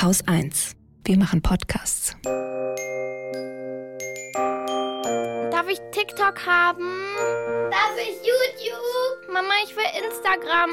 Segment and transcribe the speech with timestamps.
[0.00, 0.76] Haus 1.
[1.04, 2.14] Wir machen Podcasts.
[5.50, 6.88] Darf ich TikTok haben?
[7.68, 9.32] Darf ich YouTube?
[9.32, 10.70] Mama, ich will Instagram.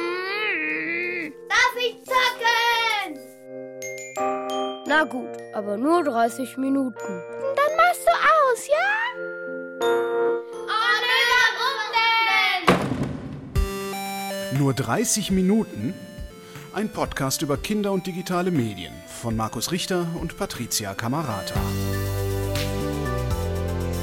[1.50, 3.20] Darf ich zocken?
[4.86, 7.24] Na gut, aber nur 30 Minuten.
[7.56, 8.92] Dann machst du aus, ja?
[9.82, 11.18] Oh nö,
[11.58, 11.80] warum
[14.52, 14.60] denn?
[14.60, 15.96] Nur 30 Minuten?
[16.76, 21.56] Ein Podcast über Kinder und digitale Medien von Markus Richter und Patricia Camarata.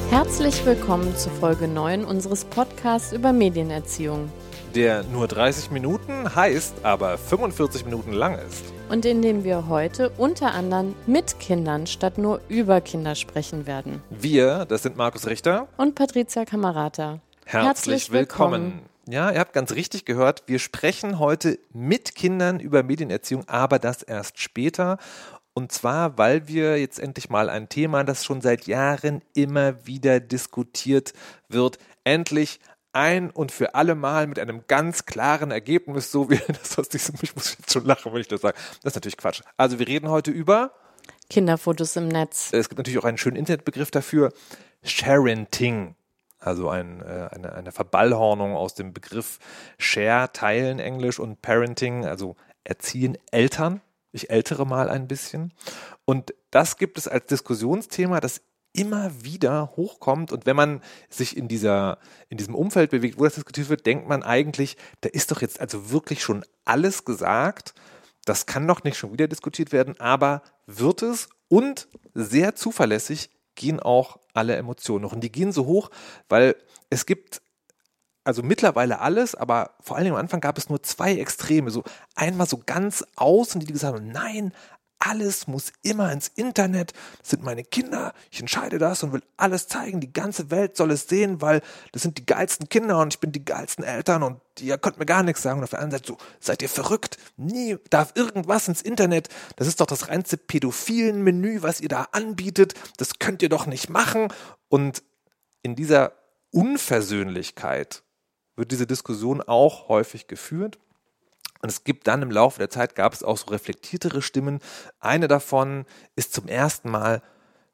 [0.09, 4.33] Herzlich willkommen zu Folge 9 unseres Podcasts über Medienerziehung.
[4.75, 8.65] Der nur 30 Minuten heißt, aber 45 Minuten lang ist.
[8.89, 14.03] Und in dem wir heute unter anderem mit Kindern statt nur über Kinder sprechen werden.
[14.09, 15.69] Wir, das sind Markus Richter.
[15.77, 17.21] Und Patricia Camarata.
[17.45, 18.63] Herzlich, Herzlich willkommen.
[18.63, 18.92] willkommen.
[19.09, 24.03] Ja, ihr habt ganz richtig gehört, wir sprechen heute mit Kindern über Medienerziehung, aber das
[24.03, 24.99] erst später.
[25.55, 30.21] Und zwar, weil wir jetzt endlich mal ein Thema, das schon seit Jahren immer wieder
[30.21, 31.13] diskutiert
[31.49, 32.61] wird, endlich
[32.93, 37.17] ein und für alle Mal mit einem ganz klaren Ergebnis, so wie das aus diesem,
[37.23, 38.57] ich muss jetzt schon lachen, wenn ich das sage.
[38.83, 39.43] Das ist natürlich Quatsch.
[39.57, 40.73] Also wir reden heute über,
[41.29, 42.51] Kinderfotos im Netz.
[42.53, 44.33] es gibt natürlich auch einen schönen Internetbegriff dafür,
[44.83, 45.97] Sharenting.
[46.43, 49.39] Also ein, äh, eine, eine Verballhornung aus dem Begriff
[49.79, 53.81] Share, Teilen Englisch und Parenting, also Erziehen Eltern.
[54.11, 55.53] Ich ältere mal ein bisschen.
[56.05, 60.33] Und das gibt es als Diskussionsthema, das immer wieder hochkommt.
[60.33, 64.09] Und wenn man sich in, dieser, in diesem Umfeld bewegt, wo das diskutiert wird, denkt
[64.09, 67.75] man eigentlich, da ist doch jetzt also wirklich schon alles gesagt.
[68.25, 73.81] Das kann doch nicht schon wieder diskutiert werden, aber wird es und sehr zuverlässig gehen
[73.81, 75.13] auch alle Emotionen noch.
[75.13, 75.91] Und die gehen so hoch,
[76.29, 76.57] weil
[76.91, 77.43] es gibt
[78.25, 81.71] also mittlerweile alles, aber vor Dingen am Anfang gab es nur zwei Extreme.
[81.71, 81.83] So
[82.15, 84.53] einmal so ganz außen, die gesagt haben, nein,
[85.05, 86.93] alles muss immer ins Internet.
[87.19, 88.15] Das sind meine Kinder.
[88.31, 90.01] Ich entscheide das und will alles zeigen.
[90.01, 93.33] Die ganze Welt soll es sehen, weil das sind die geilsten Kinder und ich bin
[93.33, 95.59] die geilsten Eltern und ihr könnt mir gar nichts sagen.
[95.59, 97.19] Und auf der anderen Seite so, seid ihr verrückt?
[97.37, 99.29] Nie darf irgendwas ins Internet.
[99.57, 102.75] Das ist doch das reinste pädophilen Menü, was ihr da anbietet.
[102.97, 104.29] Das könnt ihr doch nicht machen.
[104.69, 105.03] Und
[105.63, 106.13] in dieser
[106.53, 108.05] Unversöhnlichkeit
[108.55, 110.79] wird diese Diskussion auch häufig geführt.
[111.61, 114.59] Und es gibt dann im Laufe der Zeit gab es auch so reflektiertere Stimmen.
[114.99, 115.87] Eine davon
[116.17, 117.23] ist zum ersten Mal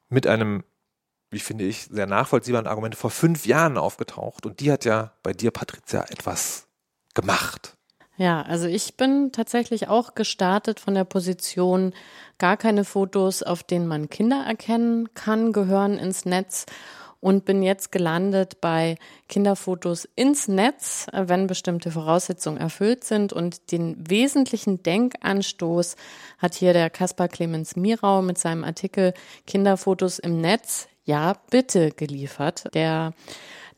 [0.09, 0.63] mit einem,
[1.31, 4.45] wie finde ich, sehr nachvollziehbaren Argument vor fünf Jahren aufgetaucht.
[4.45, 6.67] Und die hat ja bei dir, Patricia, etwas
[7.15, 7.77] gemacht.
[8.19, 11.93] Ja, also ich bin tatsächlich auch gestartet von der Position,
[12.37, 16.65] gar keine Fotos, auf denen man Kinder erkennen kann, gehören ins Netz
[17.21, 18.97] und bin jetzt gelandet bei
[19.27, 23.33] Kinderfotos ins Netz, wenn bestimmte Voraussetzungen erfüllt sind.
[23.33, 25.95] Und den wesentlichen Denkanstoß
[26.37, 29.13] hat hier der Kaspar Clemens Mirau mit seinem Artikel
[29.45, 33.13] Kinderfotos im Netz, ja, bitte geliefert, der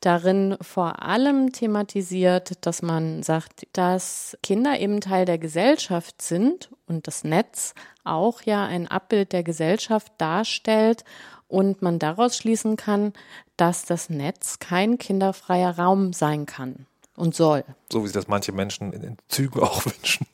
[0.01, 7.07] darin vor allem thematisiert, dass man sagt, dass Kinder eben Teil der Gesellschaft sind und
[7.07, 7.73] das Netz
[8.03, 11.03] auch ja ein Abbild der Gesellschaft darstellt
[11.51, 13.13] und man daraus schließen kann,
[13.57, 17.63] dass das Netz kein kinderfreier Raum sein kann und soll.
[17.91, 20.25] So wie sich das manche Menschen in, Zügen auch wünschen.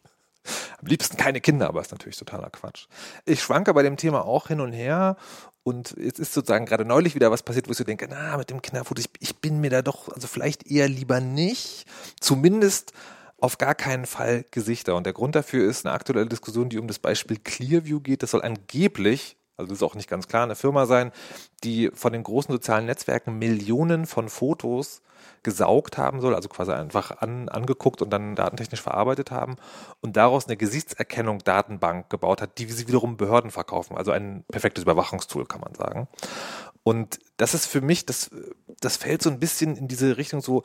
[0.80, 2.88] Am liebsten keine Kinder, aber ist natürlich totaler Quatsch.
[3.26, 5.18] Ich schwanke bei dem Thema auch hin und her
[5.64, 8.50] und jetzt ist sozusagen gerade neulich wieder was passiert, wo ich so denke, na, mit
[8.50, 11.86] dem Kinderfoto, ich, ich bin mir da doch, also vielleicht eher lieber nicht.
[12.22, 12.94] Zumindest
[13.38, 14.96] auf gar keinen Fall Gesichter.
[14.96, 18.24] Und der Grund dafür ist eine aktuelle Diskussion, die um das Beispiel Clearview geht.
[18.24, 21.12] Das soll angeblich also das ist auch nicht ganz klar, eine Firma sein,
[21.64, 25.02] die von den großen sozialen Netzwerken Millionen von Fotos
[25.44, 29.56] gesaugt haben soll, also quasi einfach an, angeguckt und dann datentechnisch verarbeitet haben
[30.02, 33.98] und daraus eine Gesichtserkennung Datenbank gebaut hat, die sie wiederum Behörden verkaufen.
[33.98, 36.08] Also ein perfektes Überwachungstool, kann man sagen.
[36.84, 38.32] Und das ist für mich, das,
[38.80, 40.64] das fällt so ein bisschen in diese Richtung so,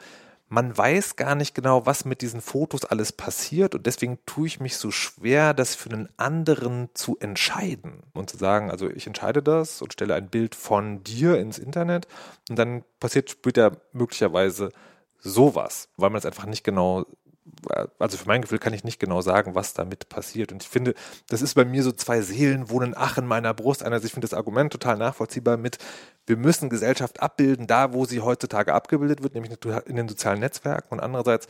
[0.52, 4.60] man weiß gar nicht genau, was mit diesen Fotos alles passiert und deswegen tue ich
[4.60, 9.42] mich so schwer, das für einen anderen zu entscheiden und zu sagen, also ich entscheide
[9.42, 12.06] das und stelle ein Bild von dir ins Internet
[12.50, 14.72] und dann passiert später möglicherweise
[15.20, 17.06] sowas, weil man es einfach nicht genau
[17.98, 20.52] also für mein Gefühl kann ich nicht genau sagen, was damit passiert.
[20.52, 20.94] Und ich finde,
[21.28, 23.82] das ist bei mir so zwei Seelen wohnen ach in meiner Brust.
[23.82, 25.78] Einerseits, ich finde das Argument total nachvollziehbar mit,
[26.26, 29.52] wir müssen Gesellschaft abbilden, da wo sie heutzutage abgebildet wird, nämlich
[29.86, 30.94] in den sozialen Netzwerken.
[30.94, 31.46] Und andererseits,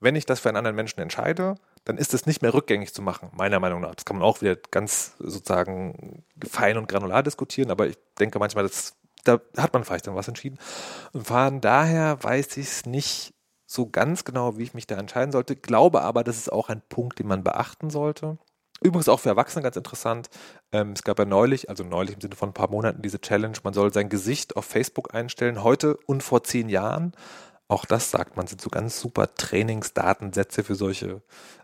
[0.00, 1.54] wenn ich das für einen anderen Menschen entscheide,
[1.84, 3.94] dann ist es nicht mehr rückgängig zu machen, meiner Meinung nach.
[3.94, 8.64] Das kann man auch wieder ganz sozusagen fein und granular diskutieren, aber ich denke manchmal,
[8.64, 8.94] das,
[9.24, 10.58] da hat man vielleicht dann was entschieden.
[11.12, 13.34] Und von daher weiß ich es nicht
[13.72, 16.82] so ganz genau, wie ich mich da entscheiden sollte, glaube aber, das ist auch ein
[16.88, 18.38] Punkt, den man beachten sollte.
[18.82, 20.28] Übrigens auch für Erwachsene ganz interessant.
[20.72, 23.56] Ähm, es gab ja neulich, also neulich im Sinne von ein paar Monaten, diese Challenge,
[23.62, 27.12] man soll sein Gesicht auf Facebook einstellen, heute und vor zehn Jahren.
[27.68, 31.22] Auch das sagt man, sind so ganz super Trainingsdatensätze für solche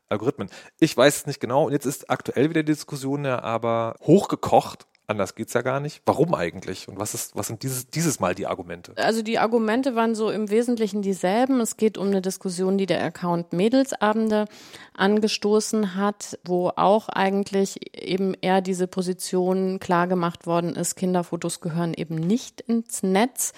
[0.08, 0.48] Algorithmen.
[0.80, 4.86] Ich weiß es nicht genau und jetzt ist aktuell wieder die Diskussion ja aber hochgekocht
[5.10, 6.02] Anders geht's ja gar nicht.
[6.04, 6.86] Warum eigentlich?
[6.86, 8.92] Und was ist, was sind dieses, dieses Mal die Argumente?
[8.98, 11.62] Also die Argumente waren so im Wesentlichen dieselben.
[11.62, 14.44] Es geht um eine Diskussion, die der Account Mädelsabende
[14.92, 21.94] angestoßen hat, wo auch eigentlich eben eher diese Position klar gemacht worden ist, Kinderfotos gehören
[21.94, 23.54] eben nicht ins Netz.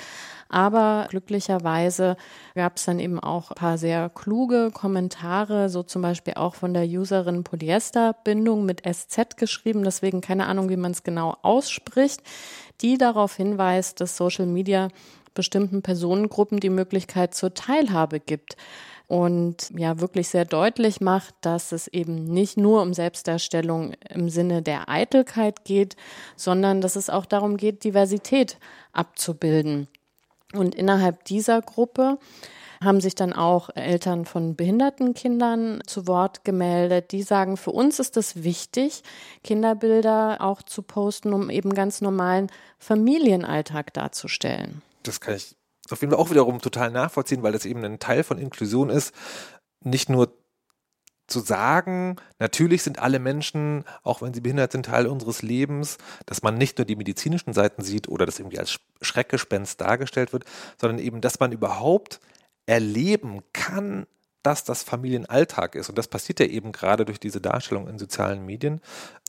[0.50, 2.17] Aber glücklicherweise
[2.56, 6.75] gab es dann eben auch ein paar sehr kluge Kommentare, so zum Beispiel auch von
[6.75, 12.20] der Userin Polyesterbindung mit SZ geschrieben, deswegen keine Ahnung, wie man es genau ausspricht,
[12.81, 14.88] die darauf hinweist, dass Social Media
[15.35, 18.56] bestimmten Personengruppen die Möglichkeit zur Teilhabe gibt
[19.06, 24.62] und ja wirklich sehr deutlich macht, dass es eben nicht nur um Selbstdarstellung im Sinne
[24.62, 25.94] der Eitelkeit geht,
[26.35, 28.58] sondern dass es auch darum geht, Diversität
[28.93, 29.87] abzubilden.
[30.52, 32.19] Und innerhalb dieser Gruppe
[32.82, 37.12] haben sich dann auch Eltern von behinderten Kindern zu Wort gemeldet.
[37.12, 39.02] Die sagen, für uns ist es wichtig,
[39.44, 44.81] Kinderbilder auch zu posten, um eben ganz normalen Familienalltag darzustellen.
[45.02, 45.56] Das kann ich
[45.91, 49.14] auf jeden Fall auch wiederum total nachvollziehen, weil das eben ein Teil von Inklusion ist,
[49.82, 50.32] nicht nur
[51.30, 56.42] zu sagen, natürlich sind alle Menschen, auch wenn sie behindert sind, Teil unseres Lebens, dass
[56.42, 60.44] man nicht nur die medizinischen Seiten sieht oder das irgendwie als Schreckgespenst dargestellt wird,
[60.80, 62.20] sondern eben, dass man überhaupt
[62.66, 64.06] erleben kann,
[64.42, 65.88] dass das Familienalltag ist.
[65.88, 68.80] Und das passiert ja eben gerade durch diese Darstellung in sozialen Medien,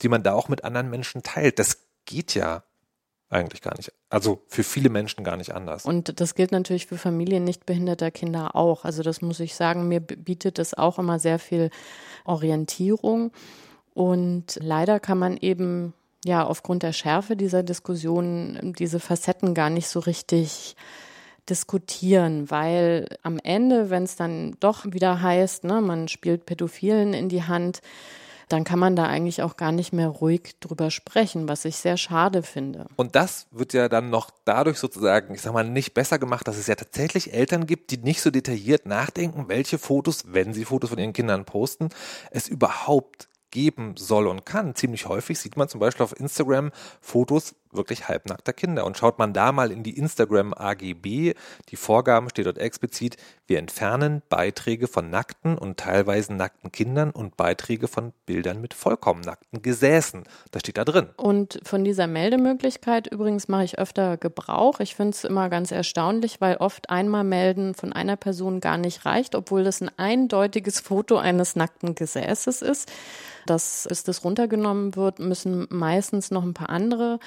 [0.02, 1.58] die man da auch mit anderen Menschen teilt.
[1.58, 2.64] Das geht ja
[3.32, 3.92] eigentlich gar nicht.
[4.10, 5.84] Also für viele Menschen gar nicht anders.
[5.84, 8.84] Und das gilt natürlich für Familien nicht behinderter Kinder auch.
[8.84, 11.70] Also das muss ich sagen, mir bietet das auch immer sehr viel
[12.24, 13.32] Orientierung.
[13.94, 15.94] Und leider kann man eben
[16.24, 20.76] ja aufgrund der Schärfe dieser Diskussion diese Facetten gar nicht so richtig
[21.48, 27.28] diskutieren, weil am Ende, wenn es dann doch wieder heißt, ne, man spielt Pädophilen in
[27.28, 27.80] die Hand,
[28.52, 31.96] dann kann man da eigentlich auch gar nicht mehr ruhig drüber sprechen, was ich sehr
[31.96, 32.86] schade finde.
[32.96, 36.58] Und das wird ja dann noch dadurch sozusagen, ich sag mal, nicht besser gemacht, dass
[36.58, 40.90] es ja tatsächlich Eltern gibt, die nicht so detailliert nachdenken, welche Fotos, wenn sie Fotos
[40.90, 41.88] von ihren Kindern posten,
[42.30, 44.74] es überhaupt geben soll und kann.
[44.74, 48.84] Ziemlich häufig sieht man zum Beispiel auf Instagram Fotos wirklich halbnackter Kinder.
[48.84, 51.34] Und schaut man da mal in die Instagram AGB,
[51.68, 53.16] die Vorgaben steht dort explizit,
[53.46, 59.20] wir entfernen Beiträge von nackten und teilweise nackten Kindern und Beiträge von Bildern mit vollkommen
[59.20, 60.24] nackten Gesäßen.
[60.50, 61.08] Das steht da drin.
[61.16, 64.80] Und von dieser Meldemöglichkeit übrigens mache ich öfter Gebrauch.
[64.80, 69.04] Ich finde es immer ganz erstaunlich, weil oft einmal melden von einer Person gar nicht
[69.04, 72.90] reicht, obwohl das ein eindeutiges Foto eines nackten Gesäßes ist.
[73.46, 77.18] Das, bis das runtergenommen wird, müssen meistens noch ein paar andere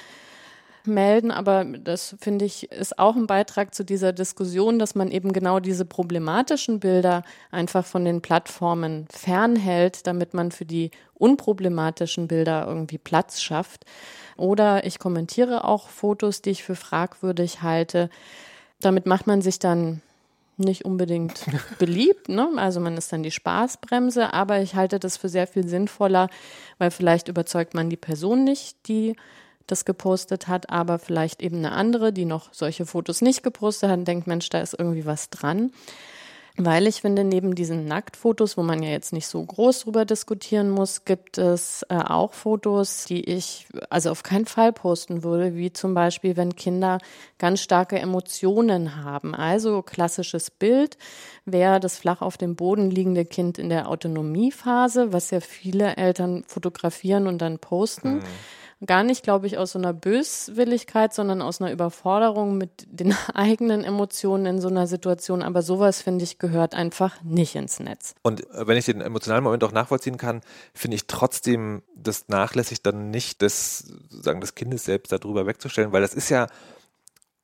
[0.86, 5.32] melden, aber das finde ich ist auch ein Beitrag zu dieser Diskussion, dass man eben
[5.32, 12.66] genau diese problematischen Bilder einfach von den Plattformen fernhält, damit man für die unproblematischen Bilder
[12.66, 13.84] irgendwie Platz schafft.
[14.36, 18.10] Oder ich kommentiere auch Fotos, die ich für fragwürdig halte.
[18.80, 20.02] Damit macht man sich dann
[20.56, 21.44] nicht unbedingt
[21.78, 22.28] beliebt.
[22.28, 22.48] Ne?
[22.56, 26.28] Also man ist dann die Spaßbremse, aber ich halte das für sehr viel sinnvoller,
[26.78, 29.16] weil vielleicht überzeugt man die Person nicht, die
[29.66, 33.98] das gepostet hat, aber vielleicht eben eine andere, die noch solche Fotos nicht gepostet hat
[33.98, 35.72] und denkt, Mensch, da ist irgendwie was dran.
[36.58, 40.70] Weil ich finde, neben diesen Nacktfotos, wo man ja jetzt nicht so groß drüber diskutieren
[40.70, 45.70] muss, gibt es äh, auch Fotos, die ich also auf keinen Fall posten würde, wie
[45.70, 46.98] zum Beispiel, wenn Kinder
[47.38, 49.34] ganz starke Emotionen haben.
[49.34, 50.96] Also klassisches Bild
[51.44, 56.44] wäre das flach auf dem Boden liegende Kind in der Autonomiephase, was ja viele Eltern
[56.46, 58.14] fotografieren und dann posten.
[58.14, 58.22] Mhm
[58.84, 63.84] gar nicht, glaube ich, aus so einer Böswilligkeit, sondern aus einer Überforderung mit den eigenen
[63.84, 65.42] Emotionen in so einer Situation.
[65.42, 68.14] Aber sowas, finde ich, gehört einfach nicht ins Netz.
[68.22, 70.42] Und äh, wenn ich den emotionalen Moment auch nachvollziehen kann,
[70.74, 73.78] finde ich trotzdem das nachlässig dann nicht, das,
[74.10, 76.46] sozusagen des Kindes selbst darüber wegzustellen, weil das ist ja,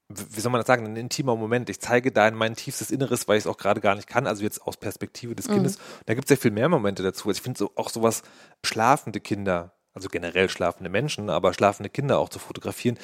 [0.09, 1.71] wie soll man das sagen, ein intimer Moment.
[1.71, 4.27] Ich zeige da in mein tiefstes Inneres, weil ich es auch gerade gar nicht kann,
[4.27, 5.79] also jetzt aus Perspektive des Kindes.
[5.79, 5.83] Mhm.
[6.05, 7.29] Da gibt es ja viel mehr Momente dazu.
[7.29, 8.23] Also ich finde so, auch sowas
[8.63, 12.99] schlafende Kinder also generell schlafende Menschen, aber schlafende Kinder auch zu fotografieren.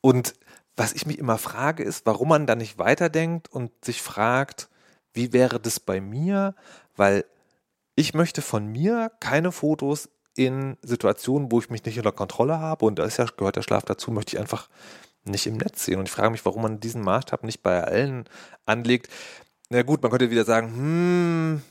[0.00, 0.34] Und
[0.76, 4.68] was ich mich immer frage, ist, warum man da nicht weiterdenkt und sich fragt,
[5.12, 6.54] wie wäre das bei mir?
[6.96, 7.24] Weil
[7.96, 12.86] ich möchte von mir keine Fotos in Situationen, wo ich mich nicht unter Kontrolle habe
[12.86, 14.68] und da ist ja, gehört der Schlaf dazu, möchte ich einfach
[15.24, 15.98] nicht im Netz sehen.
[15.98, 18.24] Und ich frage mich, warum man diesen Maßstab nicht bei allen
[18.64, 19.08] anlegt.
[19.68, 21.62] Na gut, man könnte wieder sagen, hm,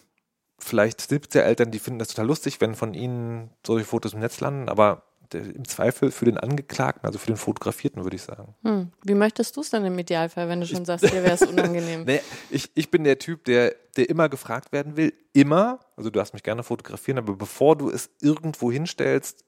[0.59, 4.13] vielleicht gibt es ja Eltern, die finden das total lustig, wenn von ihnen solche Fotos
[4.13, 8.23] im Netz landen, aber im Zweifel für den Angeklagten, also für den Fotografierten, würde ich
[8.23, 8.55] sagen.
[8.63, 8.91] Hm.
[9.03, 12.03] Wie möchtest du es denn im Idealfall, wenn du schon sagst, dir wäre es unangenehm?
[12.05, 15.13] nee, ich, ich bin der Typ, der, der immer gefragt werden will.
[15.33, 15.79] Immer.
[15.95, 19.43] Also du darfst mich gerne fotografieren, aber bevor du es irgendwo hinstellst,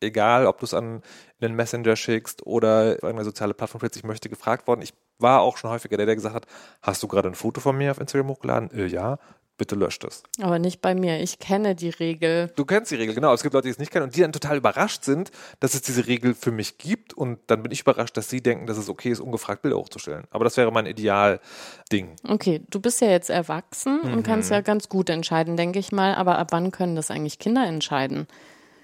[0.00, 1.02] egal ob du es an
[1.40, 4.82] einen Messenger schickst oder eine soziale Plattform plötzlich möchte gefragt worden.
[4.82, 6.46] Ich war auch schon häufiger der, der gesagt hat,
[6.82, 8.70] hast du gerade ein Foto von mir auf Instagram hochgeladen?
[8.70, 9.18] Äh, ja
[9.56, 10.22] bitte löscht es.
[10.40, 11.20] Aber nicht bei mir.
[11.20, 12.52] Ich kenne die Regel.
[12.56, 13.32] Du kennst die Regel, genau.
[13.32, 15.82] Es gibt Leute, die es nicht kennen und die dann total überrascht sind, dass es
[15.82, 17.14] diese Regel für mich gibt.
[17.14, 20.24] Und dann bin ich überrascht, dass sie denken, dass es okay ist, ungefragt Bilder hochzustellen.
[20.30, 22.16] Aber das wäre mein Ideal-Ding.
[22.28, 24.12] Okay, du bist ja jetzt erwachsen mhm.
[24.12, 26.14] und kannst ja ganz gut entscheiden, denke ich mal.
[26.14, 28.26] Aber ab wann können das eigentlich Kinder entscheiden?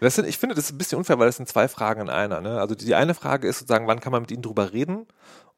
[0.03, 2.11] Das sind, ich finde, das ist ein bisschen unfair, weil das sind zwei Fragen in
[2.11, 2.41] einer.
[2.41, 2.61] Ne?
[2.61, 5.07] Also die eine Frage ist sozusagen, wann kann man mit ihnen drüber reden?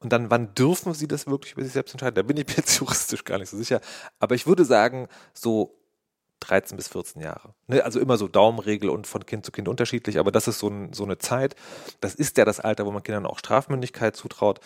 [0.04, 2.14] Und dann, wann dürfen sie das wirklich über sich selbst entscheiden?
[2.14, 3.80] Da bin ich mir jetzt juristisch gar nicht so sicher.
[4.18, 5.80] Aber ich würde sagen, so
[6.40, 7.54] 13 bis 14 Jahre.
[7.68, 7.82] Ne?
[7.82, 10.92] Also immer so Daumenregel und von Kind zu Kind unterschiedlich, aber das ist so, ein,
[10.92, 11.56] so eine Zeit.
[12.00, 14.60] Das ist ja das Alter, wo man Kindern auch Strafmündigkeit zutraut.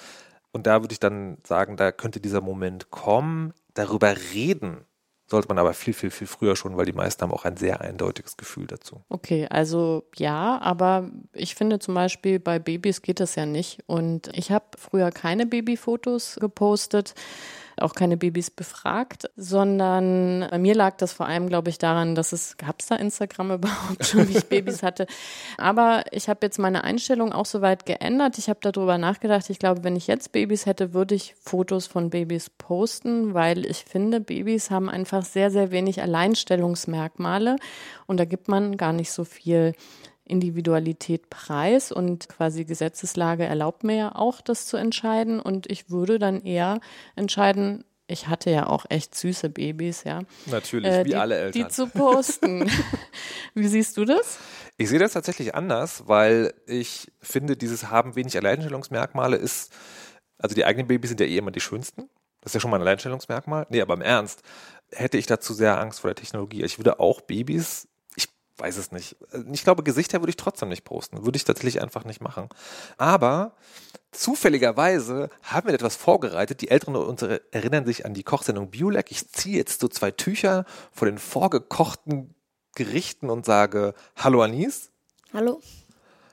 [0.50, 4.86] Und da würde ich dann sagen, da könnte dieser Moment kommen, darüber reden
[5.30, 7.80] sollte man aber viel, viel, viel früher schon, weil die meisten haben auch ein sehr
[7.80, 9.02] eindeutiges Gefühl dazu.
[9.08, 13.80] Okay, also ja, aber ich finde zum Beispiel bei Babys geht das ja nicht.
[13.86, 17.14] Und ich habe früher keine Babyfotos gepostet
[17.82, 22.32] auch keine Babys befragt, sondern bei mir lag das vor allem, glaube ich, daran, dass
[22.32, 25.06] es, gab es da Instagram überhaupt schon, wie ich Babys hatte.
[25.56, 28.38] Aber ich habe jetzt meine Einstellung auch soweit geändert.
[28.38, 29.48] Ich habe darüber nachgedacht.
[29.50, 33.84] Ich glaube, wenn ich jetzt Babys hätte, würde ich Fotos von Babys posten, weil ich
[33.84, 37.56] finde, Babys haben einfach sehr, sehr wenig Alleinstellungsmerkmale
[38.06, 39.74] und da gibt man gar nicht so viel
[40.28, 45.40] Individualität preis und quasi Gesetzeslage erlaubt mir ja auch, das zu entscheiden.
[45.40, 46.80] Und ich würde dann eher
[47.16, 50.22] entscheiden, ich hatte ja auch echt süße Babys, ja.
[50.46, 51.62] Natürlich, äh, wie alle Eltern.
[51.62, 52.70] Die zu posten.
[53.54, 54.38] wie siehst du das?
[54.78, 59.72] Ich sehe das tatsächlich anders, weil ich finde, dieses Haben wenig Alleinstellungsmerkmale ist,
[60.38, 62.08] also die eigenen Babys sind ja eh immer die schönsten.
[62.40, 63.66] Das ist ja schon mal ein Alleinstellungsmerkmal.
[63.68, 64.42] Nee, aber im Ernst,
[64.90, 66.62] hätte ich dazu sehr Angst vor der Technologie.
[66.62, 67.88] Ich würde auch Babys
[68.58, 69.16] weiß es nicht.
[69.52, 71.24] Ich glaube, Gesichter würde ich trotzdem nicht posten.
[71.24, 72.48] Würde ich tatsächlich einfach nicht machen.
[72.96, 73.52] Aber
[74.10, 76.60] zufälligerweise haben wir etwas vorbereitet.
[76.60, 79.10] Die Älteren unsere erinnern sich an die Kochsendung Biolek.
[79.10, 82.34] Ich ziehe jetzt so zwei Tücher vor den vorgekochten
[82.74, 84.90] Gerichten und sage Hallo Anis.
[85.32, 85.60] Hallo.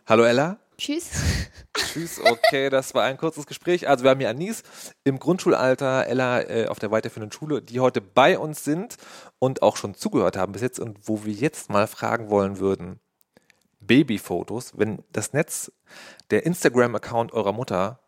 [0.05, 0.60] Hallo Ella.
[0.77, 1.10] Tschüss.
[1.74, 3.88] Tschüss, okay, das war ein kurzes Gespräch.
[3.88, 4.63] Also wir haben hier Anis
[5.03, 8.98] im Grundschulalter, Ella äh, auf der weiterführenden Schule, die heute bei uns sind
[9.39, 13.00] und auch schon zugehört haben bis jetzt und wo wir jetzt mal fragen wollen würden,
[13.79, 15.72] Babyfotos, wenn das Netz,
[16.32, 18.00] der Instagram-Account eurer Mutter,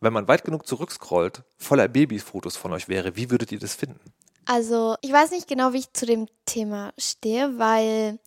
[0.00, 4.00] wenn man weit genug zurückscrollt, voller Babyfotos von euch wäre, wie würdet ihr das finden?
[4.44, 8.18] Also, ich weiß nicht genau, wie ich zu dem Thema stehe, weil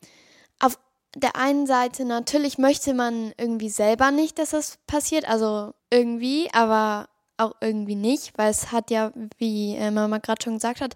[0.60, 0.78] auf
[1.16, 7.10] der einen Seite natürlich möchte man irgendwie selber nicht, dass das passiert, also irgendwie, aber
[7.40, 10.96] auch irgendwie nicht, weil es hat ja, wie äh, Mama gerade schon gesagt hat,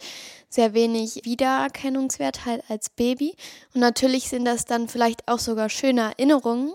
[0.49, 3.35] sehr wenig Wiedererkennungswert halt als Baby.
[3.73, 6.73] Und natürlich sind das dann vielleicht auch sogar schöne Erinnerungen,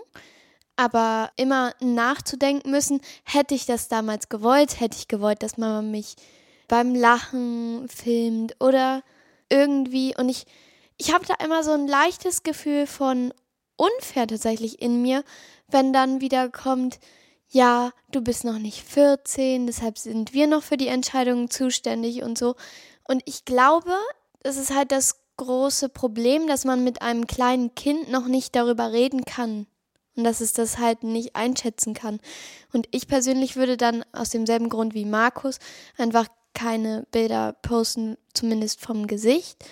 [0.75, 6.15] aber immer nachzudenken müssen, hätte ich das damals gewollt, hätte ich gewollt, dass Mama mich
[6.67, 9.03] beim Lachen filmt oder
[9.49, 10.45] irgendwie und ich
[10.99, 13.33] ich habe da immer so ein leichtes Gefühl von
[13.77, 15.23] unfair tatsächlich in mir,
[15.69, 16.99] wenn dann wieder kommt,
[17.47, 22.37] ja, du bist noch nicht 14, deshalb sind wir noch für die Entscheidungen zuständig und
[22.37, 22.55] so.
[23.07, 23.93] Und ich glaube,
[24.43, 28.91] das ist halt das große Problem, dass man mit einem kleinen Kind noch nicht darüber
[28.91, 29.67] reden kann.
[30.15, 32.19] Und dass es das halt nicht einschätzen kann.
[32.73, 35.59] Und ich persönlich würde dann aus demselben Grund wie Markus
[35.97, 39.63] einfach keine Bilder posten, zumindest vom Gesicht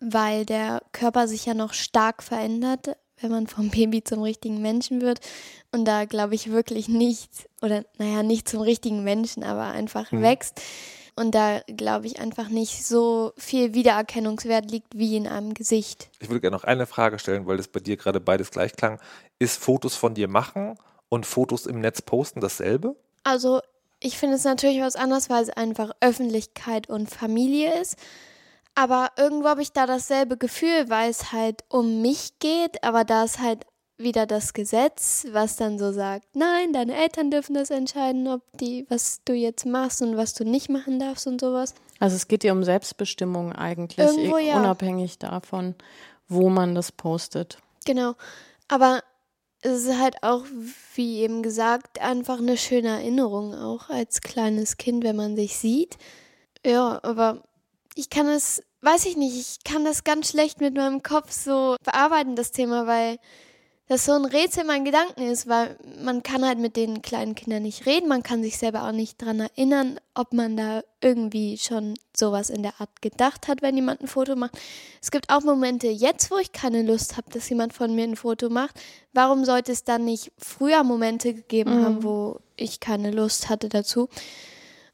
[0.00, 5.00] weil der Körper sich ja noch stark verändert, wenn man vom Baby zum richtigen Menschen
[5.00, 5.20] wird.
[5.72, 10.22] Und da glaube ich wirklich nicht, oder naja, nicht zum richtigen Menschen, aber einfach mhm.
[10.22, 10.60] wächst.
[11.18, 16.10] Und da glaube ich einfach nicht so viel Wiedererkennungswert liegt wie in einem Gesicht.
[16.20, 19.00] Ich würde gerne noch eine Frage stellen, weil das bei dir gerade beides gleich klang.
[19.38, 20.76] Ist Fotos von dir machen
[21.08, 22.96] und Fotos im Netz posten dasselbe?
[23.24, 23.60] Also
[23.98, 27.96] ich finde es natürlich was anderes, weil es einfach Öffentlichkeit und Familie ist.
[28.76, 33.24] Aber irgendwo habe ich da dasselbe Gefühl, weil es halt um mich geht, aber da
[33.24, 33.66] ist halt
[33.96, 38.84] wieder das Gesetz, was dann so sagt, nein, deine Eltern dürfen das entscheiden, ob die,
[38.90, 41.74] was du jetzt machst und was du nicht machen darfst und sowas.
[41.98, 44.58] Also es geht dir um Selbstbestimmung eigentlich, Irgendwo, ja.
[44.58, 45.74] unabhängig davon,
[46.28, 47.56] wo man das postet.
[47.86, 48.12] Genau.
[48.68, 49.02] Aber
[49.62, 50.44] es ist halt auch,
[50.94, 55.96] wie eben gesagt, einfach eine schöne Erinnerung, auch als kleines Kind, wenn man sich sieht.
[56.62, 57.42] Ja, aber
[57.96, 61.74] ich kann es weiß ich nicht, ich kann das ganz schlecht mit meinem Kopf so
[61.82, 63.18] bearbeiten, das Thema, weil
[63.88, 67.34] das so ein Rätsel in meinen Gedanken ist, weil man kann halt mit den kleinen
[67.34, 71.56] Kindern nicht reden, man kann sich selber auch nicht dran erinnern, ob man da irgendwie
[71.56, 74.56] schon sowas in der Art gedacht hat, wenn jemand ein Foto macht.
[75.02, 78.16] Es gibt auch Momente jetzt, wo ich keine Lust habe, dass jemand von mir ein
[78.16, 78.74] Foto macht.
[79.12, 81.84] Warum sollte es dann nicht früher Momente gegeben Mhm.
[81.84, 84.08] haben, wo ich keine Lust hatte dazu?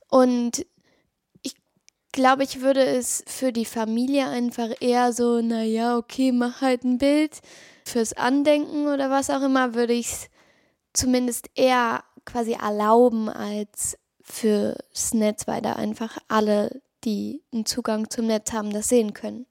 [0.09, 0.67] Und
[2.13, 6.99] glaube, ich würde es für die Familie einfach eher so, naja, okay, mach halt ein
[6.99, 7.41] Bild
[7.85, 10.31] fürs Andenken oder was auch immer, würde ich es
[10.93, 18.27] zumindest eher quasi erlauben als fürs Netz, weil da einfach alle, die einen Zugang zum
[18.27, 19.47] Netz haben, das sehen können.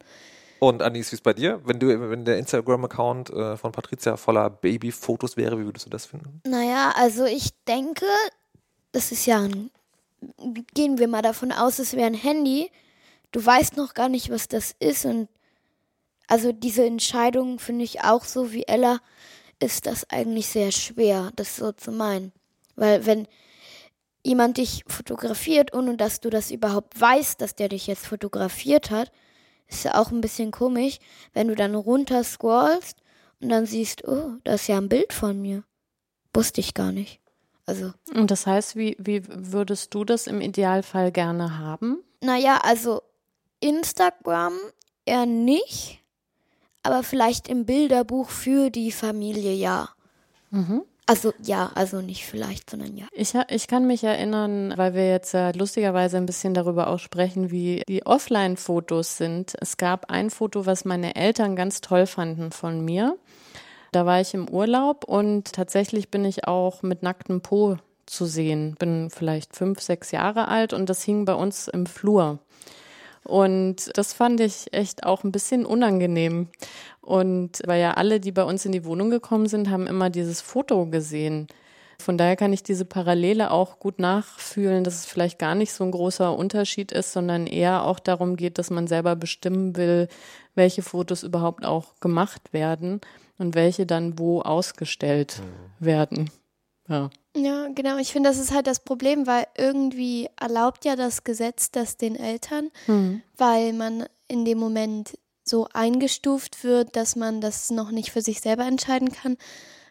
[0.59, 1.59] Und Anis, wie ist bei dir?
[1.65, 6.05] Wenn du, wenn der Instagram-Account äh, von Patricia voller Babyfotos wäre, wie würdest du das
[6.05, 6.39] finden?
[6.45, 8.05] Naja, also ich denke,
[8.91, 9.71] das ist ja ein.
[10.73, 12.71] Gehen wir mal davon aus, es wäre ein Handy.
[13.31, 15.05] Du weißt noch gar nicht, was das ist.
[15.05, 15.29] Und
[16.27, 18.99] also diese Entscheidung finde ich auch so wie Ella,
[19.59, 22.31] ist das eigentlich sehr schwer, das so zu meinen.
[22.75, 23.27] Weil wenn
[24.23, 29.11] jemand dich fotografiert, ohne dass du das überhaupt weißt, dass der dich jetzt fotografiert hat,
[29.67, 30.99] ist ja auch ein bisschen komisch,
[31.33, 32.97] wenn du dann runter scrollst
[33.39, 35.63] und dann siehst, oh, da ist ja ein Bild von mir.
[36.33, 37.20] Wusste ich gar nicht.
[37.65, 42.03] Also, Und das heißt, wie, wie würdest du das im Idealfall gerne haben?
[42.21, 43.01] naja, also
[43.59, 44.53] Instagram
[45.05, 45.99] eher nicht,
[46.83, 49.89] aber vielleicht im Bilderbuch für die Familie ja.
[50.49, 50.83] Mhm.
[51.07, 53.05] Also ja, also nicht vielleicht, sondern ja.
[53.11, 57.51] Ich, ich kann mich erinnern, weil wir jetzt ja lustigerweise ein bisschen darüber auch sprechen,
[57.51, 59.55] wie die Offline-Fotos sind.
[59.59, 63.17] Es gab ein Foto, was meine Eltern ganz toll fanden von mir.
[63.91, 68.75] Da war ich im Urlaub und tatsächlich bin ich auch mit nacktem Po zu sehen.
[68.79, 72.39] Bin vielleicht fünf, sechs Jahre alt und das hing bei uns im Flur.
[73.23, 76.47] Und das fand ich echt auch ein bisschen unangenehm.
[77.01, 80.39] Und weil ja alle, die bei uns in die Wohnung gekommen sind, haben immer dieses
[80.39, 81.47] Foto gesehen.
[81.99, 85.83] Von daher kann ich diese Parallele auch gut nachfühlen, dass es vielleicht gar nicht so
[85.83, 90.07] ein großer Unterschied ist, sondern eher auch darum geht, dass man selber bestimmen will,
[90.55, 93.01] welche Fotos überhaupt auch gemacht werden
[93.41, 95.41] und welche dann wo ausgestellt
[95.79, 96.29] werden.
[96.87, 97.09] Ja.
[97.35, 97.97] Ja, genau.
[97.97, 102.15] Ich finde, das ist halt das Problem, weil irgendwie erlaubt ja das Gesetz das den
[102.15, 102.69] Eltern,
[103.37, 108.41] weil man in dem Moment so eingestuft wird, dass man das noch nicht für sich
[108.41, 109.37] selber entscheiden kann,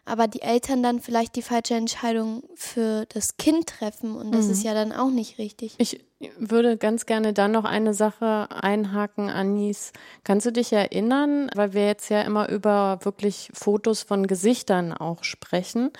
[0.05, 4.63] aber die Eltern dann vielleicht die falsche Entscheidung für das Kind treffen und das ist
[4.63, 5.75] ja dann auch nicht richtig.
[5.77, 6.05] Ich
[6.37, 9.91] würde ganz gerne dann noch eine Sache einhaken, Anis.
[10.23, 15.23] Kannst du dich erinnern, weil wir jetzt ja immer über wirklich Fotos von Gesichtern auch
[15.23, 15.91] sprechen,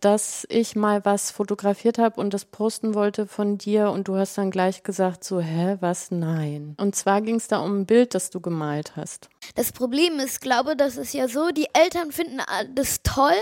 [0.00, 4.38] dass ich mal was fotografiert habe und das posten wollte von dir und du hast
[4.38, 6.10] dann gleich gesagt so, hä, was?
[6.10, 6.74] Nein.
[6.78, 9.28] Und zwar ging es da um ein Bild, das du gemalt hast.
[9.54, 12.40] Das Problem ist, glaube, das ist ja so, die Eltern finden
[12.74, 13.38] das toll.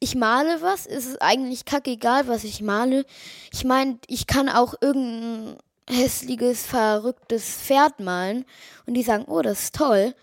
[0.00, 3.04] Ich male was, es ist eigentlich kackegal, was ich male.
[3.52, 5.56] Ich meine, ich kann auch irgendein
[5.88, 8.44] hässliches, verrücktes Pferd malen
[8.86, 10.14] und die sagen, oh, das ist toll,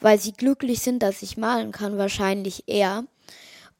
[0.00, 3.04] weil sie glücklich sind, dass ich malen kann, wahrscheinlich eher.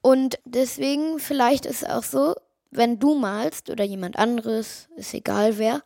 [0.00, 2.34] Und deswegen vielleicht ist es auch so,
[2.70, 5.82] wenn du malst oder jemand anderes, ist egal wer,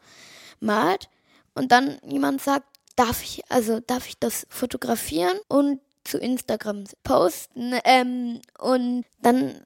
[0.61, 1.09] malt
[1.55, 7.75] und dann jemand sagt, darf ich, also darf ich das fotografieren und zu Instagram posten
[7.85, 9.61] ähm, und dann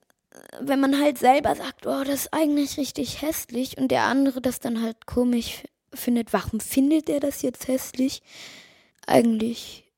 [0.60, 4.60] wenn man halt selber sagt, oh, das ist eigentlich richtig hässlich und der andere das
[4.60, 8.22] dann halt komisch findet, warum findet er das jetzt hässlich?
[9.06, 9.90] Eigentlich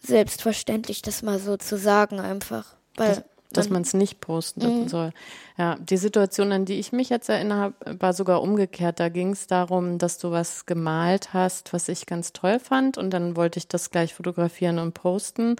[0.00, 2.76] selbstverständlich, das mal so zu sagen einfach.
[2.96, 4.88] Weil dass man- es nicht posten Mhm.
[4.88, 5.10] soll.
[5.56, 9.00] Ja, die Situation, an die ich mich jetzt erinnere, war sogar umgekehrt.
[9.00, 13.10] Da ging es darum, dass du was gemalt hast, was ich ganz toll fand und
[13.10, 15.56] dann wollte ich das gleich fotografieren und posten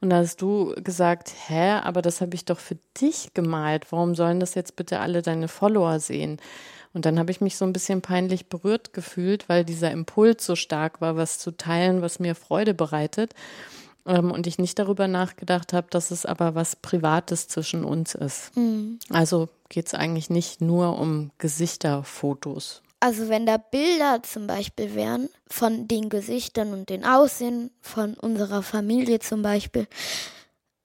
[0.00, 3.90] und da hast du gesagt, hä, aber das habe ich doch für dich gemalt.
[3.92, 6.38] Warum sollen das jetzt bitte alle deine Follower sehen?
[6.94, 10.56] Und dann habe ich mich so ein bisschen peinlich berührt gefühlt, weil dieser Impuls so
[10.56, 13.34] stark war, was zu teilen, was mir Freude bereitet.
[14.08, 18.50] Ähm, und ich nicht darüber nachgedacht habe, dass es aber was Privates zwischen uns ist.
[19.10, 22.82] Also geht es eigentlich nicht nur um Gesichterfotos.
[23.00, 28.62] Also wenn da Bilder zum Beispiel wären von den Gesichtern und den Aussehen von unserer
[28.62, 29.86] Familie zum Beispiel,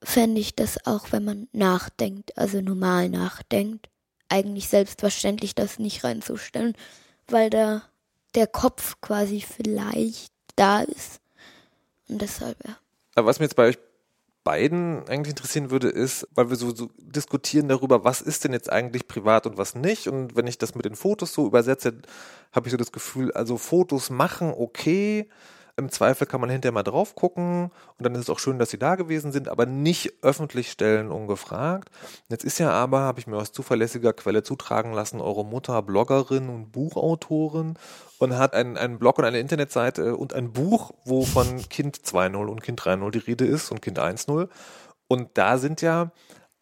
[0.03, 3.89] fände ich das auch, wenn man nachdenkt, also normal nachdenkt,
[4.29, 6.75] eigentlich selbstverständlich das nicht reinzustellen,
[7.27, 7.83] weil da
[8.35, 11.19] der Kopf quasi vielleicht da ist.
[12.09, 12.77] Und deshalb, ja.
[13.15, 13.77] Aber was mir jetzt bei euch
[14.43, 18.71] beiden eigentlich interessieren würde, ist, weil wir so, so diskutieren darüber, was ist denn jetzt
[18.71, 20.07] eigentlich privat und was nicht.
[20.07, 22.01] Und wenn ich das mit den Fotos so übersetze,
[22.51, 25.29] habe ich so das Gefühl, also Fotos machen, okay,
[25.75, 28.69] Im Zweifel kann man hinterher mal drauf gucken und dann ist es auch schön, dass
[28.69, 31.89] sie da gewesen sind, aber nicht öffentlich stellen ungefragt.
[32.29, 36.49] Jetzt ist ja aber, habe ich mir aus zuverlässiger Quelle zutragen lassen, eure Mutter Bloggerin
[36.49, 37.73] und Buchautorin
[38.19, 42.45] und hat einen, einen Blog und eine Internetseite und ein Buch, wo von Kind 2.0
[42.45, 44.49] und Kind 3.0 die Rede ist und Kind 1.0.
[45.07, 46.11] Und da sind ja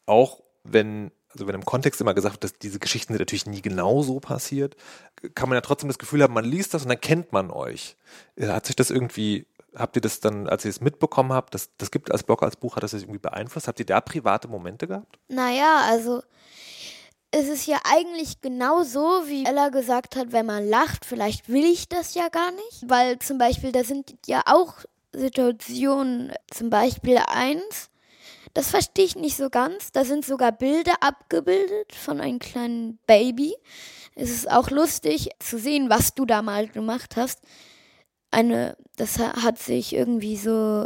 [0.05, 3.61] auch, wenn also wenn im Kontext immer gesagt wird, dass diese Geschichten sind natürlich nie
[3.61, 4.75] genau so passiert,
[5.35, 7.97] kann man ja trotzdem das Gefühl haben, man liest das und dann kennt man euch.
[8.35, 11.69] Äh, hat sich das irgendwie, habt ihr das dann, als ihr es mitbekommen habt, das,
[11.77, 13.67] das gibt als Blog, als Buch, hat das das irgendwie beeinflusst?
[13.67, 15.19] Habt ihr da private Momente gehabt?
[15.27, 16.21] Naja, also
[17.31, 21.63] es ist ja eigentlich genau so, wie Ella gesagt hat, wenn man lacht, vielleicht will
[21.63, 22.83] ich das ja gar nicht.
[22.87, 24.79] Weil zum Beispiel, da sind ja auch
[25.13, 27.89] Situationen, zum Beispiel eins,
[28.53, 29.91] das verstehe ich nicht so ganz.
[29.91, 33.55] Da sind sogar Bilder abgebildet von einem kleinen Baby.
[34.15, 37.39] Es ist auch lustig zu sehen, was du da mal gemacht hast.
[38.31, 40.85] Eine, das hat sich irgendwie so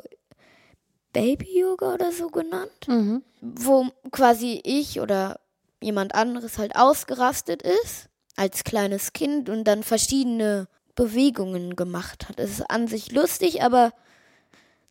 [1.14, 3.24] Baby-Yoga oder so genannt, Mhm.
[3.42, 5.40] wo quasi ich oder
[5.82, 12.40] jemand anderes halt ausgerastet ist als kleines Kind und dann verschiedene Bewegungen gemacht hat.
[12.40, 13.92] Es ist an sich lustig, aber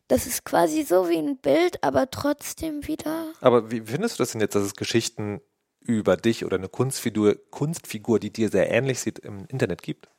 [0.07, 3.27] das ist quasi so wie ein Bild, aber trotzdem wieder.
[3.41, 5.41] Aber wie findest du das denn jetzt, dass es Geschichten
[5.79, 10.09] über dich oder eine Kunstfigur, Kunstfigur, die dir sehr ähnlich sieht, im Internet gibt?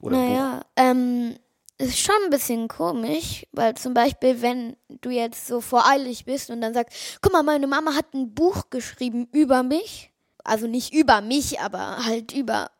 [0.00, 0.16] Oder?
[0.16, 1.36] Naja, ähm,
[1.78, 6.60] ist schon ein bisschen komisch, weil zum Beispiel, wenn du jetzt so voreilig bist und
[6.60, 11.20] dann sagst, guck mal, meine Mama hat ein Buch geschrieben über mich, also nicht über
[11.20, 12.70] mich, aber halt über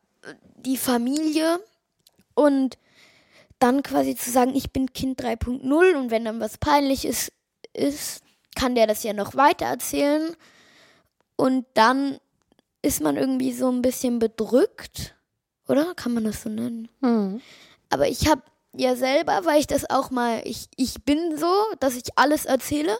[0.56, 1.60] die Familie
[2.34, 2.78] und
[3.58, 7.32] dann quasi zu sagen, ich bin Kind 3.0 und wenn dann was peinlich ist,
[7.72, 8.22] ist,
[8.54, 10.36] kann der das ja noch weiter erzählen
[11.36, 12.18] und dann
[12.82, 15.14] ist man irgendwie so ein bisschen bedrückt,
[15.68, 15.94] oder?
[15.94, 16.88] Kann man das so nennen?
[17.00, 17.40] Mhm.
[17.90, 18.42] Aber ich habe
[18.76, 22.96] ja selber, weil ich das auch mal, ich, ich bin so, dass ich alles erzähle,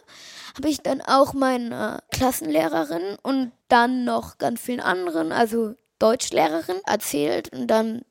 [0.55, 7.53] habe ich dann auch meiner Klassenlehrerin und dann noch ganz vielen anderen, also Deutschlehrerin, erzählt.
[7.53, 8.01] Und dann,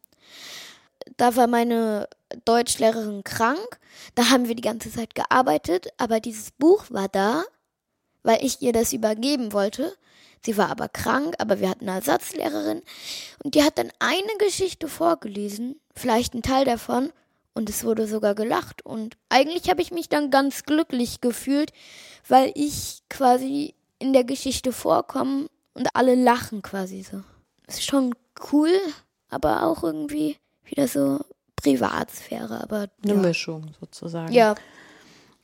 [1.16, 2.09] da war meine
[2.45, 3.79] Deutschlehrerin krank,
[4.14, 7.45] da haben wir die ganze Zeit gearbeitet, aber dieses Buch war da,
[8.23, 9.97] weil ich ihr das übergeben wollte.
[10.45, 12.83] Sie war aber krank, aber wir hatten eine Ersatzlehrerin
[13.42, 17.12] und die hat dann eine Geschichte vorgelesen, vielleicht ein Teil davon,
[17.57, 18.85] und es wurde sogar gelacht.
[18.85, 21.73] Und eigentlich habe ich mich dann ganz glücklich gefühlt,
[22.29, 27.23] weil ich quasi in der Geschichte vorkomme und alle lachen quasi so.
[27.66, 28.14] Ist schon
[28.53, 28.71] cool,
[29.31, 31.20] aber auch irgendwie wieder so
[31.57, 33.20] Privatsphäre, aber Eine ja.
[33.20, 34.33] Mischung sozusagen.
[34.33, 34.55] Ja,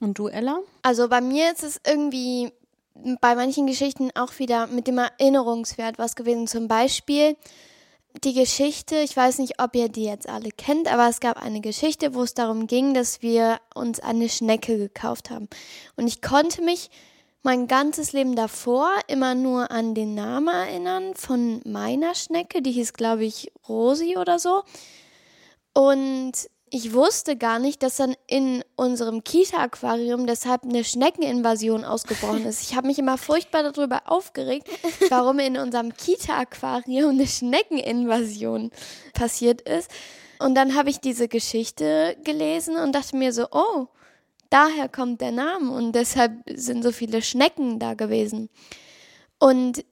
[0.00, 0.61] Und du, Ella?
[0.82, 2.52] Also bei mir ist es irgendwie
[3.20, 6.46] bei manchen Geschichten auch wieder mit dem Erinnerungswert was gewesen.
[6.46, 7.37] Zum Beispiel
[8.24, 11.61] die Geschichte, ich weiß nicht, ob ihr die jetzt alle kennt, aber es gab eine
[11.61, 15.48] Geschichte, wo es darum ging, dass wir uns eine Schnecke gekauft haben.
[15.96, 16.90] Und ich konnte mich
[17.42, 22.92] mein ganzes Leben davor immer nur an den Namen erinnern von meiner Schnecke, die hieß,
[22.92, 24.62] glaube ich, Rosi oder so.
[25.74, 26.32] Und
[26.74, 32.62] ich wusste gar nicht, dass dann in unserem Kita-Aquarium deshalb eine Schneckeninvasion ausgebrochen ist.
[32.62, 34.68] Ich habe mich immer furchtbar darüber aufgeregt,
[35.11, 38.70] warum in unserem Kita-Aquarium eine Schneckeninvasion
[39.12, 39.90] passiert ist.
[40.38, 43.88] Und dann habe ich diese Geschichte gelesen und dachte mir so, oh,
[44.48, 48.48] daher kommt der Name und deshalb sind so viele Schnecken da gewesen.
[49.38, 49.85] Und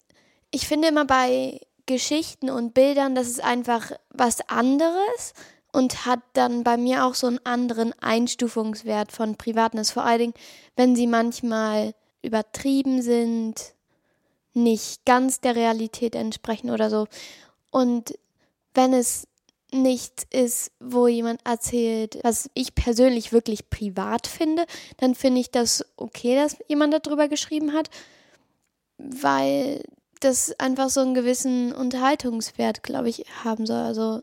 [0.51, 5.35] ich finde immer bei Geschichten und Bildern, das ist einfach was anderes
[5.73, 9.91] und hat dann bei mir auch so einen anderen Einstufungswert von Privatness.
[9.91, 10.35] Vor allen Dingen,
[10.77, 13.75] wenn sie manchmal übertrieben sind,
[14.53, 17.07] nicht ganz der Realität entsprechen oder so.
[17.71, 18.19] Und
[18.75, 19.27] wenn es
[19.73, 25.85] nichts ist, wo jemand erzählt, was ich persönlich wirklich privat finde, dann finde ich das
[25.97, 27.89] okay, dass jemand darüber geschrieben hat,
[28.99, 29.83] weil
[30.19, 33.79] das einfach so einen gewissen Unterhaltungswert, glaube ich, haben soll.
[33.79, 34.23] Also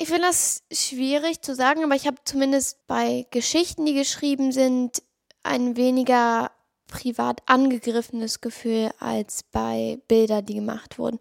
[0.00, 5.02] ich finde das schwierig zu sagen, aber ich habe zumindest bei Geschichten, die geschrieben sind,
[5.42, 6.50] ein weniger
[6.86, 11.18] privat angegriffenes Gefühl als bei Bildern, die gemacht wurden.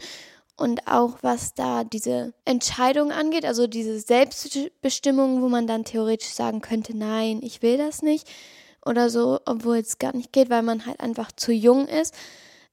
[0.55, 6.61] Und auch was da diese Entscheidung angeht, also diese Selbstbestimmung, wo man dann theoretisch sagen
[6.61, 8.29] könnte, nein, ich will das nicht
[8.85, 12.13] oder so, obwohl es gar nicht geht, weil man halt einfach zu jung ist.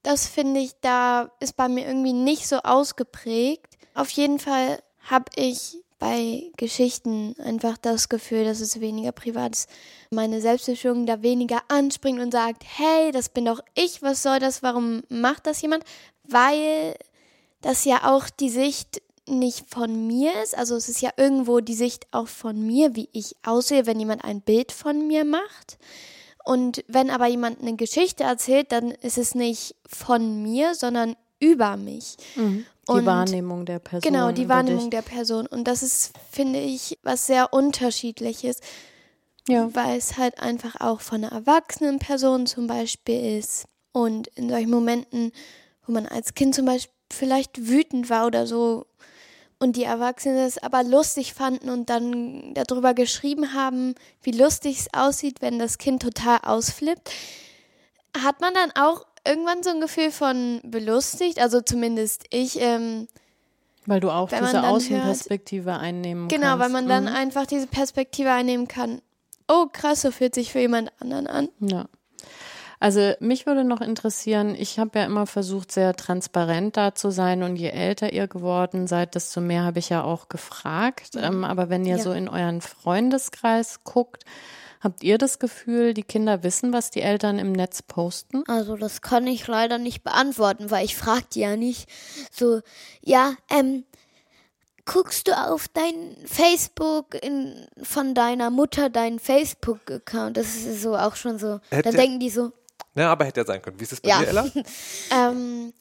[0.05, 3.75] Das finde ich, da ist bei mir irgendwie nicht so ausgeprägt.
[3.95, 9.69] Auf jeden Fall habe ich bei Geschichten einfach das Gefühl, dass es weniger privat ist.
[10.11, 14.63] Meine Selbstbestimmung da weniger anspringt und sagt, hey, das bin doch ich, was soll das,
[14.63, 15.85] warum macht das jemand?
[16.25, 16.97] Weil
[17.63, 20.57] das ja auch die Sicht nicht von mir ist.
[20.57, 24.25] Also es ist ja irgendwo die Sicht auch von mir, wie ich aussehe, wenn jemand
[24.25, 25.79] ein Bild von mir macht.
[26.45, 31.77] Und wenn aber jemand eine Geschichte erzählt, dann ist es nicht von mir, sondern über
[31.77, 32.17] mich.
[32.37, 32.65] Mhm.
[32.89, 34.11] Die Und- Wahrnehmung der Person.
[34.13, 35.47] Genau, die Wahrnehmung der Person.
[35.47, 38.61] Und das ist, finde ich, was sehr unterschiedliches,
[39.49, 39.69] Ja.
[39.75, 43.67] weil es halt einfach auch von einer erwachsenen Person zum Beispiel ist.
[43.93, 45.33] Und in solchen Momenten,
[45.87, 48.87] wo man als Kind zum Beispiel vielleicht wütend war oder so
[49.61, 54.89] und die Erwachsenen es aber lustig fanden und dann darüber geschrieben haben, wie lustig es
[54.93, 57.11] aussieht, wenn das Kind total ausflippt,
[58.23, 63.09] hat man dann auch irgendwann so ein Gefühl von belustigt, also zumindest ich, ähm,
[63.87, 66.61] Weil du auch diese dann Außenperspektive einnehmen Genau, kannst.
[66.65, 67.15] weil man dann Mhm.
[67.17, 69.01] einfach diese Perspektive einnehmen kann.
[69.49, 71.49] Oh, krass, so fühlt sich für jemand anderen an.
[71.61, 71.87] Ja.
[72.79, 77.43] Also mich würde noch interessieren, ich habe ja immer versucht, sehr transparent da zu sein
[77.43, 81.13] und je älter ihr geworden seid, desto mehr habe ich ja auch gefragt.
[81.17, 82.03] Ähm, aber wenn ihr Ja.
[82.03, 84.25] so in euren Freundeskreis guckt,
[84.81, 88.45] habt ihr das Gefühl, die Kinder wissen, was die Eltern im Netz posten?
[88.49, 91.89] Also das kann ich leider nicht beantworten, weil ich frag die ja nicht
[92.31, 92.61] so,
[93.03, 93.85] ja, ähm,
[94.85, 100.37] guckst du auf dein Facebook in, von deiner Mutter deinen Facebook-Account?
[100.37, 101.61] Das ist so auch schon so.
[101.71, 102.53] Hätte- Dann denken die so,
[102.95, 103.79] Ja, aber hätte ja sein können.
[103.81, 104.21] Wie ist es bei Ja.
[104.21, 104.47] dir, Ella?
[105.11, 105.73] Ähm,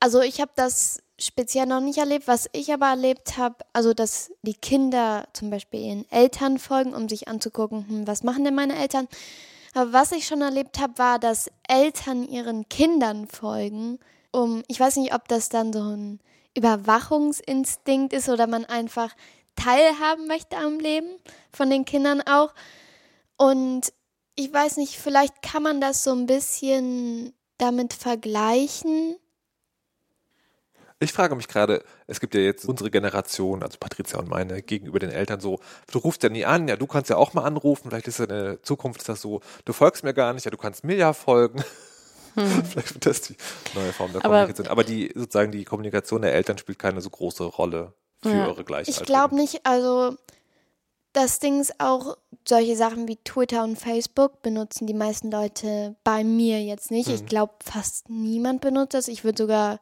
[0.00, 2.28] also ich habe das speziell noch nicht erlebt.
[2.28, 7.08] Was ich aber erlebt habe, also dass die Kinder zum Beispiel ihren Eltern folgen, um
[7.08, 9.08] sich anzugucken, hm, was machen denn meine Eltern.
[9.74, 13.98] Aber was ich schon erlebt habe, war, dass Eltern ihren Kindern folgen,
[14.30, 16.20] um, ich weiß nicht, ob das dann so ein
[16.54, 19.14] Überwachungsinstinkt ist oder man einfach
[19.56, 21.08] teilhaben möchte am Leben
[21.52, 22.52] von den Kindern auch.
[23.36, 23.92] Und
[24.34, 29.16] ich weiß nicht, vielleicht kann man das so ein bisschen damit vergleichen.
[31.00, 34.98] Ich frage mich gerade, es gibt ja jetzt unsere Generation, also Patricia und meine, gegenüber
[34.98, 35.60] den Eltern so,
[35.92, 38.24] du rufst ja nie an, ja, du kannst ja auch mal anrufen, vielleicht ist ja
[38.24, 40.96] in der Zukunft ist das so, du folgst mir gar nicht, ja, du kannst mir
[40.96, 41.62] ja folgen.
[42.34, 43.36] vielleicht wird das die
[43.74, 44.26] neue Form der Hm.
[44.26, 44.66] Aber- Kommunikation.
[44.68, 48.46] Aber die, sozusagen, die Kommunikation der Eltern spielt keine so große Rolle für Ja.
[48.48, 49.02] eure Gleichaltrigen.
[49.02, 50.16] Ich glaube nicht, also
[51.12, 56.22] das Ding ist auch, solche Sachen wie Twitter und Facebook benutzen die meisten Leute bei
[56.24, 57.08] mir jetzt nicht.
[57.08, 59.08] Ich glaube, fast niemand benutzt das.
[59.08, 59.80] Ich würde sogar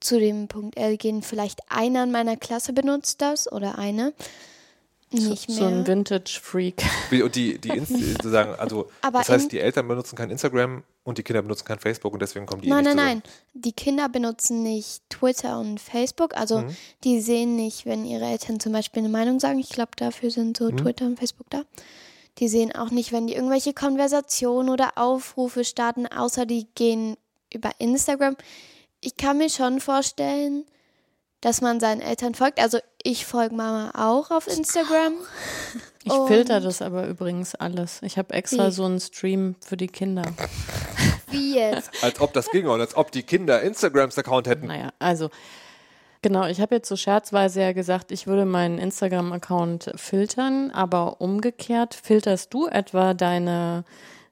[0.00, 4.12] zu dem Punkt L gehen, vielleicht einer in meiner Klasse benutzt das oder eine.
[5.12, 5.58] Nicht mehr.
[5.58, 6.84] So ein Vintage-Freak.
[7.10, 11.18] Und die, die Inst sozusagen, also Aber das heißt, die Eltern benutzen kein Instagram und
[11.18, 13.22] die Kinder benutzen kein Facebook und deswegen kommen die eh Nein, nicht nein, zusammen.
[13.24, 13.62] nein.
[13.62, 16.36] Die Kinder benutzen nicht Twitter und Facebook.
[16.36, 16.76] Also Mhm.
[17.02, 19.58] die sehen nicht, wenn ihre Eltern zum Beispiel eine Meinung sagen.
[19.58, 20.64] Ich glaube, dafür sind Mhm.
[20.64, 21.62] so Twitter und Facebook da.
[22.38, 27.16] Die sehen auch nicht, wenn die irgendwelche Konversationen oder Aufrufe starten, außer die gehen
[27.52, 28.36] über Instagram.
[29.00, 30.64] Ich kann mir schon vorstellen,
[31.40, 32.60] dass man seinen Eltern folgt.
[32.60, 35.14] Also ich folge Mama auch auf Instagram.
[36.04, 38.00] Ich Und- filter das aber übrigens alles.
[38.02, 38.72] Ich habe extra Wie?
[38.72, 40.22] so einen Stream für die Kinder.
[41.30, 41.90] wie jetzt?
[42.02, 44.66] Als ob das ginge und als ob die Kinder Instagrams Account hätten.
[44.66, 45.30] Naja, also
[46.22, 51.94] genau, ich habe jetzt so scherzweise ja gesagt, ich würde meinen Instagram-Account filtern, aber umgekehrt,
[51.94, 53.84] filterst du etwa deine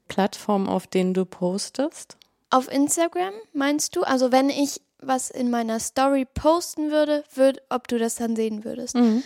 [0.08, 2.16] Plattform, auf denen du postest?
[2.50, 4.02] Auf Instagram meinst du?
[4.02, 8.64] Also wenn ich was in meiner Story posten würde, würd, ob du das dann sehen
[8.64, 8.96] würdest.
[8.96, 9.22] Mhm.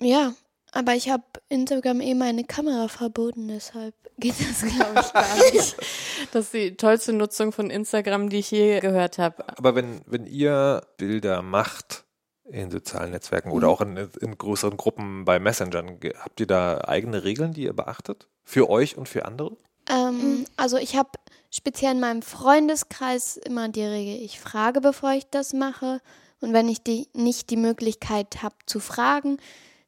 [0.00, 0.34] Ja,
[0.72, 5.76] aber ich habe Instagram eh meine Kamera verboten, deshalb geht das, glaube ich, gar nicht.
[6.32, 9.44] Das ist die tollste Nutzung von Instagram, die ich je gehört habe.
[9.56, 12.04] Aber wenn, wenn ihr Bilder macht
[12.44, 13.54] in sozialen Netzwerken Mhm.
[13.54, 17.62] oder auch in, in größeren Gruppen bei Messengern, ge- habt ihr da eigene Regeln, die
[17.64, 18.26] ihr beachtet?
[18.44, 19.56] Für euch und für andere?
[19.90, 21.10] Ähm, also ich habe
[21.50, 26.00] speziell in meinem Freundeskreis immer die Regel, ich frage, bevor ich das mache.
[26.40, 29.38] Und wenn ich die, nicht die Möglichkeit habe zu fragen,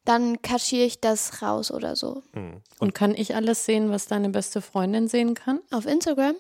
[0.05, 2.23] dann kaschiere ich das raus oder so.
[2.33, 2.63] Hm.
[2.79, 5.61] Und kann ich alles sehen, was deine beste Freundin sehen kann?
[5.71, 6.35] Auf Instagram?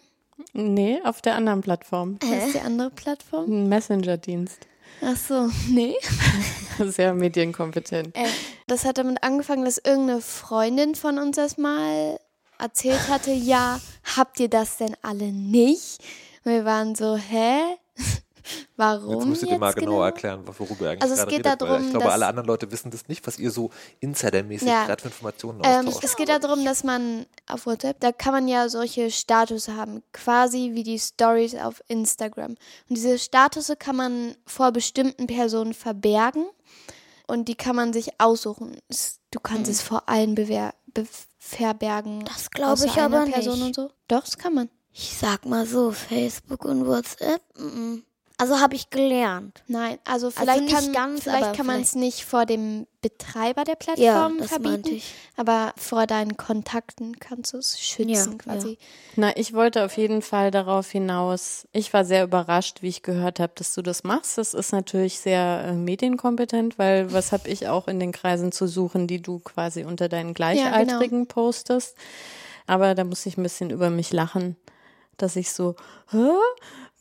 [0.54, 2.18] Nee, auf der anderen Plattform.
[2.22, 3.44] Was ist die andere Plattform?
[3.50, 4.66] Ein Messenger-Dienst.
[5.02, 5.94] Ach so, nee.
[6.78, 8.16] Sehr medienkompetent.
[8.16, 8.24] Äh,
[8.66, 12.18] das hat damit angefangen, dass irgendeine Freundin von uns das mal
[12.58, 13.80] erzählt hatte, ja,
[14.16, 15.98] habt ihr das denn alle nicht?
[16.44, 17.60] Und wir waren so, hä?
[18.76, 20.04] Warum Jetzt müsst ihr dir mal genauer genau?
[20.04, 21.60] erklären, worüber ihr eigentlich Also es geht redet.
[21.60, 24.86] darum, ich glaube, alle anderen Leute wissen das nicht, was ihr so insidermäßig Ja.
[24.86, 28.68] gerade für Informationen Ähm, es geht darum, dass man auf WhatsApp, da kann man ja
[28.68, 32.52] solche Status haben, quasi wie die Stories auf Instagram.
[32.52, 36.46] Und diese Status kann man vor bestimmten Personen verbergen
[37.26, 38.78] und die kann man sich aussuchen.
[39.30, 40.87] Du kannst es vor allen bewer be
[41.38, 42.24] verbergen.
[42.24, 43.66] Das glaube ich aber einer Person nicht.
[43.66, 43.90] und so.
[44.08, 44.70] Doch, das kann man.
[44.92, 47.98] Ich sag mal so, Facebook und WhatsApp, mm,
[48.40, 49.64] Also habe ich gelernt.
[49.66, 53.74] Nein, also vielleicht nicht kann, ganz, vielleicht kann man es nicht vor dem Betreiber der
[53.96, 55.02] Ja, Plattform das verbieten,
[55.36, 58.78] aber vor deinen Kontakten kannst du es schützen Ja, quasi.
[59.16, 61.66] Na, ich wollte auf jeden Fall darauf hinaus.
[61.72, 64.38] Ich war sehr überrascht, wie ich gehört habe, dass du das machst.
[64.38, 68.68] Das ist natürlich sehr äh, medienkompetent, weil was habe ich auch in den Kreisen zu
[68.68, 71.96] suchen, die du quasi unter deinen Gleichaltrigen postest.
[72.68, 74.56] Aber da muss ich ein bisschen über mich lachen,
[75.16, 75.74] dass ich so,
[76.12, 76.28] hä?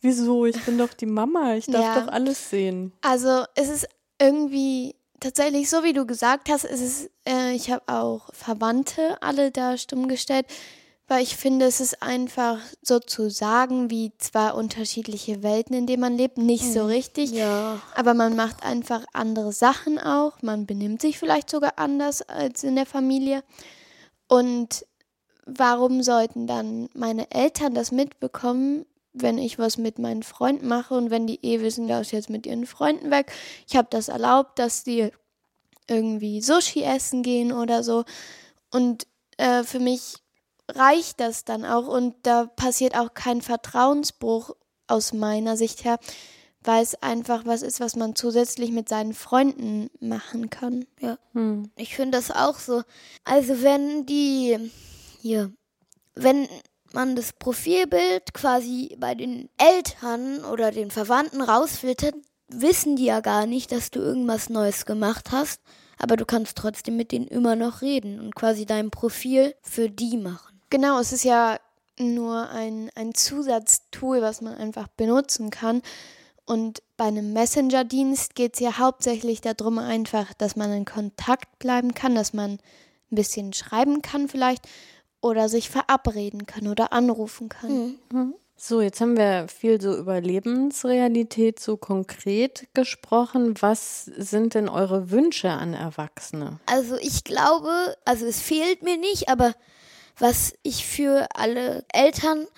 [0.00, 0.46] Wieso?
[0.46, 1.54] Ich bin doch die Mama.
[1.54, 2.00] Ich darf Ja.
[2.00, 2.92] doch alles sehen.
[3.02, 3.88] Also es ist
[4.20, 9.50] irgendwie tatsächlich so, wie du gesagt hast, es ist, äh, ich habe auch Verwandte alle
[9.50, 10.46] da stumm gestellt,
[11.08, 16.38] weil ich finde, es ist einfach sozusagen wie zwei unterschiedliche Welten, in denen man lebt,
[16.38, 17.30] nicht so richtig.
[17.32, 17.80] Ja.
[17.96, 20.42] Aber man macht einfach andere Sachen auch.
[20.42, 23.42] Man benimmt sich vielleicht sogar anders als in der Familie.
[24.28, 24.84] Und
[25.46, 28.84] warum sollten dann meine Eltern das mitbekommen,
[29.22, 32.30] wenn ich was mit meinen Freunden mache und wenn die eh wissen, da ist jetzt
[32.30, 33.32] mit ihren Freunden weg.
[33.66, 35.10] Ich habe das erlaubt, dass die
[35.88, 38.04] irgendwie Sushi essen gehen oder so.
[38.70, 39.06] Und
[39.38, 40.16] äh, für mich
[40.70, 44.54] reicht das dann auch und da passiert auch kein Vertrauensbruch
[44.86, 45.98] aus meiner Sicht her,
[46.62, 50.86] weil es einfach was ist, was man zusätzlich mit seinen Freunden machen kann.
[51.00, 51.18] Ja.
[51.32, 51.70] Hm.
[51.76, 52.82] Ich finde das auch so.
[53.24, 54.70] Also wenn die
[55.20, 55.52] hier,
[56.14, 56.48] wenn
[56.92, 62.14] man das Profilbild quasi bei den Eltern oder den Verwandten rausfiltert,
[62.48, 65.60] wissen die ja gar nicht, dass du irgendwas Neues gemacht hast,
[65.98, 70.16] aber du kannst trotzdem mit denen immer noch reden und quasi dein Profil für die
[70.16, 70.60] machen.
[70.70, 71.58] Genau, es ist ja
[71.98, 75.82] nur ein, ein Zusatztool, was man einfach benutzen kann.
[76.46, 81.94] Und bei einem Messenger-Dienst geht es ja hauptsächlich darum, einfach, dass man in Kontakt bleiben
[81.94, 82.52] kann, dass man
[83.10, 84.66] ein bisschen schreiben kann vielleicht
[85.20, 87.98] oder sich verabreden kann oder anrufen kann.
[88.60, 93.54] So, jetzt haben wir viel so über Lebensrealität so konkret gesprochen.
[93.60, 96.58] Was sind denn eure Wünsche an Erwachsene?
[96.66, 99.54] Also ich glaube, also es fehlt mir nicht, aber
[100.18, 102.48] was ich für alle Eltern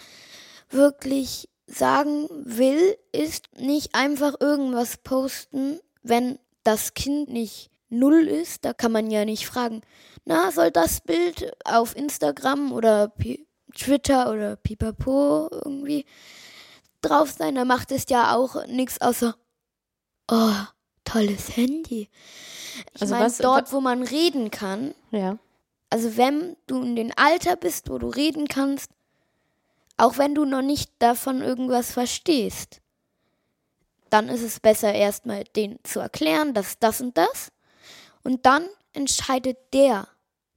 [0.70, 8.64] wirklich sagen will, ist nicht einfach irgendwas posten, wenn das Kind nicht null ist.
[8.64, 9.83] Da kann man ja nicht fragen,
[10.24, 16.05] na, soll das Bild auf Instagram oder Pi Twitter oder Pipapo irgendwie
[17.03, 17.55] drauf sein?
[17.55, 19.37] Da macht es ja auch nichts außer,
[20.31, 20.53] oh,
[21.05, 22.09] tolles Handy.
[22.94, 25.38] Ich Also meine, dort, wo man reden kann, Ja.
[25.88, 28.90] also wenn du in dem Alter bist, wo du reden kannst,
[29.96, 32.81] auch wenn du noch nicht davon irgendwas verstehst,
[34.09, 37.53] dann ist es besser erstmal denen zu erklären, dass das und das.
[38.23, 40.09] Und dann entscheidet der,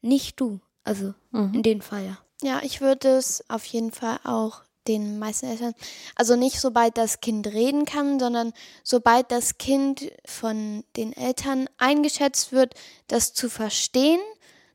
[0.01, 0.59] nicht du.
[0.83, 2.17] Also in dem Fall ja.
[2.41, 5.73] Ja, ich würde es auf jeden Fall auch den meisten Eltern,
[6.15, 8.51] also nicht sobald das Kind reden kann, sondern
[8.83, 12.73] sobald das Kind von den Eltern eingeschätzt wird,
[13.07, 14.19] das zu verstehen,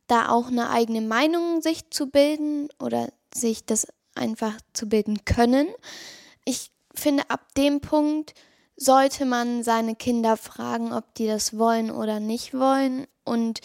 [0.06, 5.68] da auch eine eigene Meinung sich zu bilden oder sich das einfach zu bilden können.
[6.46, 8.32] Ich finde, ab dem Punkt
[8.78, 13.60] sollte man seine Kinder fragen, ob die das wollen oder nicht wollen und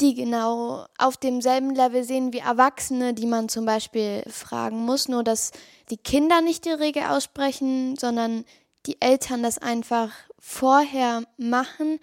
[0.00, 5.22] die genau auf demselben Level sehen wie Erwachsene, die man zum Beispiel fragen muss, nur
[5.22, 5.52] dass
[5.90, 8.46] die Kinder nicht die Regel aussprechen, sondern
[8.86, 12.00] die Eltern das einfach vorher machen,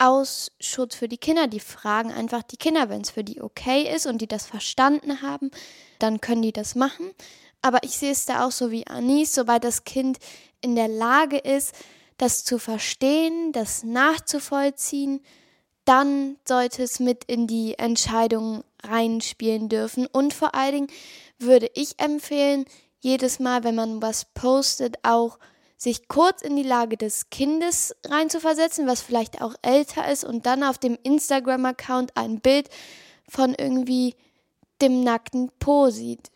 [0.00, 1.46] aus Schutz für die Kinder.
[1.46, 5.22] Die fragen einfach die Kinder, wenn es für die okay ist und die das verstanden
[5.22, 5.50] haben,
[5.98, 7.10] dann können die das machen.
[7.62, 10.18] Aber ich sehe es da auch so wie Anis, sobald das Kind
[10.60, 11.74] in der Lage ist,
[12.16, 15.20] das zu verstehen, das nachzuvollziehen,
[15.84, 20.06] dann sollte es mit in die Entscheidung reinspielen dürfen.
[20.06, 20.90] Und vor allen Dingen
[21.38, 22.64] würde ich empfehlen,
[23.00, 25.38] jedes Mal, wenn man was postet, auch
[25.78, 30.62] sich kurz in die Lage des Kindes reinzuversetzen, was vielleicht auch älter ist, und dann
[30.62, 32.68] auf dem Instagram-Account ein Bild
[33.26, 34.14] von irgendwie
[34.82, 36.30] dem nackten Po sieht.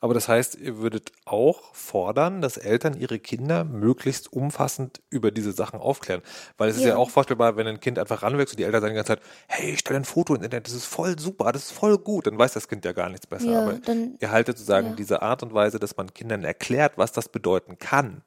[0.00, 5.52] Aber das heißt, ihr würdet auch fordern, dass Eltern ihre Kinder möglichst umfassend über diese
[5.52, 6.22] Sachen aufklären.
[6.56, 6.96] Weil es ist ja Ja.
[6.96, 9.72] auch vorstellbar, wenn ein Kind einfach ranwächst und die Eltern sagen die ganze Zeit, hey,
[9.72, 12.38] ich stelle ein Foto ins Internet, das ist voll super, das ist voll gut, dann
[12.38, 13.50] weiß das Kind ja gar nichts besser.
[13.50, 14.94] Ja, Aber dann- ihr haltet sozusagen ja.
[14.94, 18.22] diese Art und Weise, dass man Kindern erklärt, was das bedeuten kann.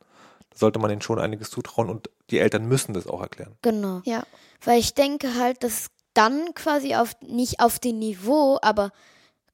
[0.51, 3.55] Da sollte man ihnen schon einiges zutrauen und die Eltern müssen das auch erklären.
[3.61, 4.01] Genau.
[4.05, 4.23] Ja.
[4.63, 8.91] Weil ich denke halt, dass dann quasi auf, nicht auf dem Niveau, aber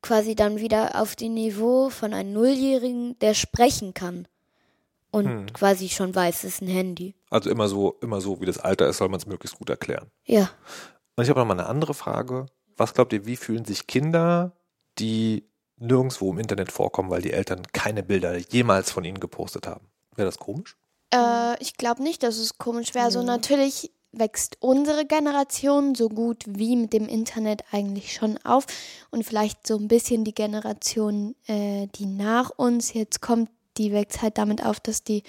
[0.06, 4.28] quasi dann wieder auf dem Niveau von einem Nulljährigen, der sprechen kann.
[5.12, 5.54] Und Hm.
[5.54, 7.16] quasi schon weiß, es ist ein Handy.
[7.30, 10.12] Also immer so, immer so, wie das Alter ist, soll man es möglichst gut erklären.
[10.26, 10.50] Ja.
[11.16, 12.46] Und ich habe noch mal eine andere Frage.
[12.78, 14.52] Was glaubt ihr, wie fühlen sich Kinder,
[15.00, 19.88] die nirgendwo im Internet vorkommen, weil die Eltern keine Bilder jemals von ihnen gepostet haben?
[20.16, 20.76] Wäre das komisch?
[21.14, 23.06] Äh, ich glaube nicht, dass es komisch wäre.
[23.06, 28.66] Also natürlich wächst unsere Generation so gut wie mit dem Internet eigentlich schon auf.
[29.12, 34.22] Und vielleicht so ein bisschen die Generation, äh, die nach uns jetzt kommt, die wächst
[34.22, 35.24] halt damit auf, dass die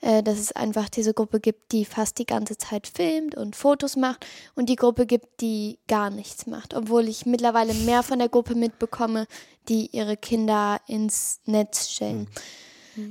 [0.00, 3.96] äh, dass es einfach diese Gruppe gibt, die fast die ganze Zeit filmt und Fotos
[3.96, 4.24] macht
[4.54, 8.54] und die Gruppe gibt, die gar nichts macht, obwohl ich mittlerweile mehr von der Gruppe
[8.54, 9.26] mitbekomme,
[9.68, 12.28] die ihre Kinder ins Netz stellen.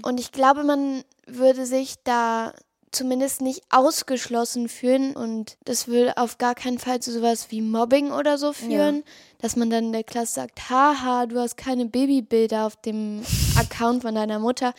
[0.04, 2.54] Und ich glaube, man würde sich da
[2.92, 8.12] zumindest nicht ausgeschlossen fühlen und das will auf gar keinen Fall zu sowas wie Mobbing
[8.12, 9.04] oder so führen,
[9.40, 13.24] dass man dann in der Klasse sagt, haha, du hast keine Babybilder auf dem
[13.58, 14.74] Account von deiner Mutter,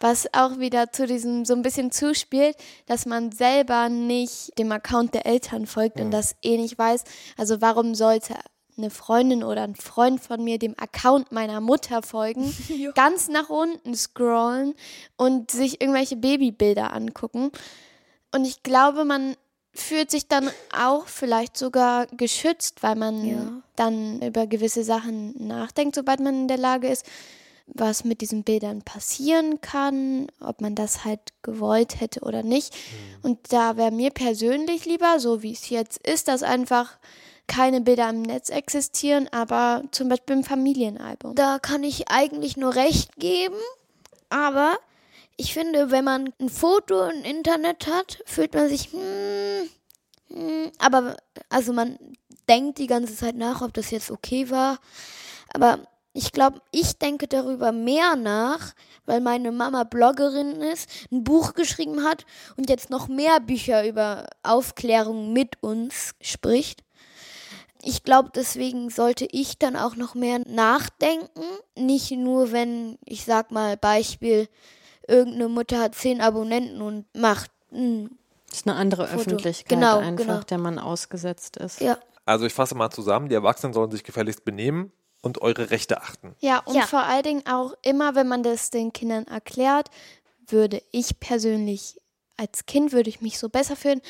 [0.00, 2.56] was auch wieder zu diesem so ein bisschen zuspielt,
[2.86, 7.04] dass man selber nicht dem Account der Eltern folgt und das eh nicht weiß.
[7.36, 8.34] Also warum sollte
[8.78, 12.54] eine Freundin oder ein Freund von mir dem Account meiner Mutter folgen,
[12.94, 14.74] ganz nach unten scrollen
[15.16, 17.50] und sich irgendwelche Babybilder angucken.
[18.34, 19.36] Und ich glaube, man
[19.74, 23.62] fühlt sich dann auch vielleicht sogar geschützt, weil man Ja.
[23.76, 27.04] dann über gewisse Sachen nachdenkt, sobald man in der Lage ist,
[27.68, 32.74] was mit diesen Bildern passieren kann, ob man das halt gewollt hätte oder nicht.
[33.22, 36.98] Und da wäre mir persönlich lieber, so wie es jetzt ist, dass einfach
[37.48, 41.34] keine Bilder im Netz existieren, aber zum Beispiel im Familienalbum.
[41.34, 43.56] Da kann ich eigentlich nur recht geben,
[44.28, 44.78] aber
[45.36, 49.68] ich finde, wenn man ein Foto im Internet hat, fühlt man sich, hm,
[50.28, 51.16] hm, aber
[51.48, 51.98] also man
[52.48, 54.78] denkt die ganze Zeit nach, ob das jetzt okay war.
[55.54, 55.80] Aber
[56.12, 58.74] ich glaube, ich denke darüber mehr nach,
[59.06, 62.26] weil meine Mama Bloggerin ist, ein Buch geschrieben hat
[62.56, 66.82] und jetzt noch mehr Bücher über Aufklärung mit uns spricht.
[67.88, 71.42] Ich glaube, deswegen sollte ich dann auch noch mehr nachdenken.
[71.74, 74.46] Nicht nur, wenn, ich sag mal, Beispiel,
[75.06, 78.10] irgendeine Mutter hat zehn Abonnenten und macht, ein
[78.50, 79.20] Das ist eine andere Foto.
[79.22, 80.40] Öffentlichkeit Genau, einfach, genau.
[80.40, 81.80] der man ausgesetzt ist.
[81.80, 86.02] ja, Also ich fasse mal zusammen, die Erwachsenen sollen sich gefälligst benehmen und eure Rechte
[86.02, 86.36] achten.
[86.40, 86.82] Ja, und Ja.
[86.82, 89.88] vor allen Dingen auch immer, wenn man das den Kindern erklärt,
[90.46, 91.97] würde ich persönlich
[92.38, 94.00] als Kind würde ich mich so besser fühlen,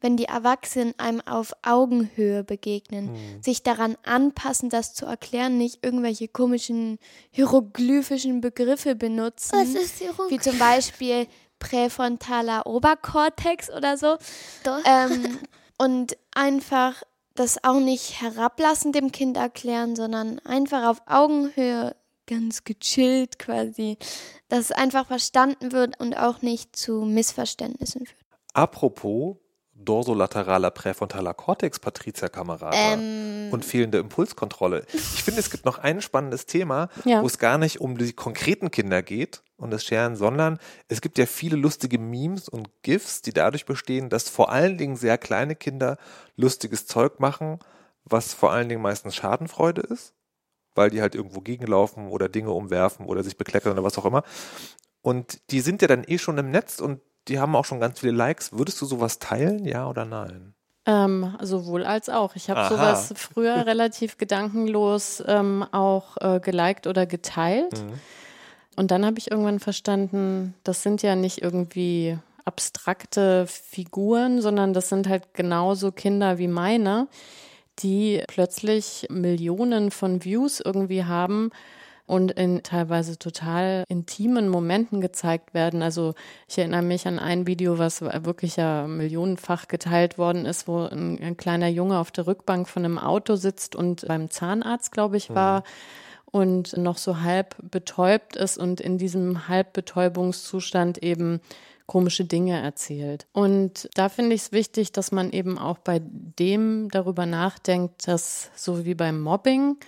[0.00, 3.10] wenn die Erwachsenen einem auf Augenhöhe begegnen,
[3.42, 6.98] sich daran anpassen, das zu erklären, nicht irgendwelche komischen
[7.30, 10.30] hieroglyphischen Begriffe benutzen, was ist Ruck?
[10.30, 11.26] wie zum Beispiel
[11.58, 14.16] präfrontaler Oberkortex oder so.
[14.62, 14.78] Doch.
[14.84, 15.38] Ähm,
[15.78, 17.02] und einfach
[17.34, 21.94] das auch nicht herablassen dem Kind erklären, sondern einfach auf Augenhöhe
[22.28, 23.98] ganz gechillt quasi,
[24.48, 28.18] dass es einfach verstanden wird und auch nicht zu Missverständnissen führt.
[28.54, 29.36] Apropos
[29.80, 33.48] dorsolateraler präfrontaler Kortex, Patricia Kamerata, Ähm.
[33.52, 34.84] und fehlende Impulskontrolle.
[34.92, 37.22] Ich finde, es gibt noch ein spannendes Thema, Ja.
[37.22, 40.58] wo es gar nicht um die konkreten Kinder geht und das Scheren, sondern
[40.88, 44.96] es gibt ja viele lustige Memes und GIFs, die dadurch bestehen, dass vor allen Dingen
[44.96, 45.96] sehr kleine Kinder
[46.36, 47.60] lustiges Zeug machen,
[48.04, 50.12] was vor allen Dingen meistens Schadenfreude ist,
[50.78, 54.22] weil die halt irgendwo gegenlaufen oder Dinge umwerfen oder sich bekleckern oder was auch immer.
[55.02, 58.00] Und die sind ja dann eh schon im Netz und die haben auch schon ganz
[58.00, 58.52] viele Likes.
[58.52, 60.54] Würdest du sowas teilen, ja oder nein?
[60.86, 62.34] Ähm, sowohl als auch.
[62.36, 67.84] Ich habe sowas früher relativ gedankenlos ähm, auch äh, geliked oder geteilt.
[68.76, 74.88] Und dann habe ich irgendwann verstanden, das sind ja nicht irgendwie abstrakte Figuren, sondern das
[74.88, 77.08] sind halt genauso Kinder wie meine,
[77.82, 81.50] die plötzlich Millionen von Views irgendwie haben
[82.08, 85.82] und in teilweise total intimen Momenten gezeigt werden.
[85.82, 86.14] Also
[86.48, 91.22] ich erinnere mich an ein Video, was wirklich ja millionenfach geteilt worden ist, wo ein,
[91.22, 95.34] ein kleiner Junge auf der Rückbank von einem Auto sitzt und beim Zahnarzt, glaube ich,
[95.34, 95.64] war
[96.24, 101.40] und noch so halb betäubt ist und in diesem Halbbetäubungszustand eben
[101.88, 103.26] komische Dinge erzählt.
[103.32, 108.50] Und da finde ich es wichtig, dass man eben auch bei dem darüber nachdenkt, dass
[108.54, 109.78] so wie beim Mobbing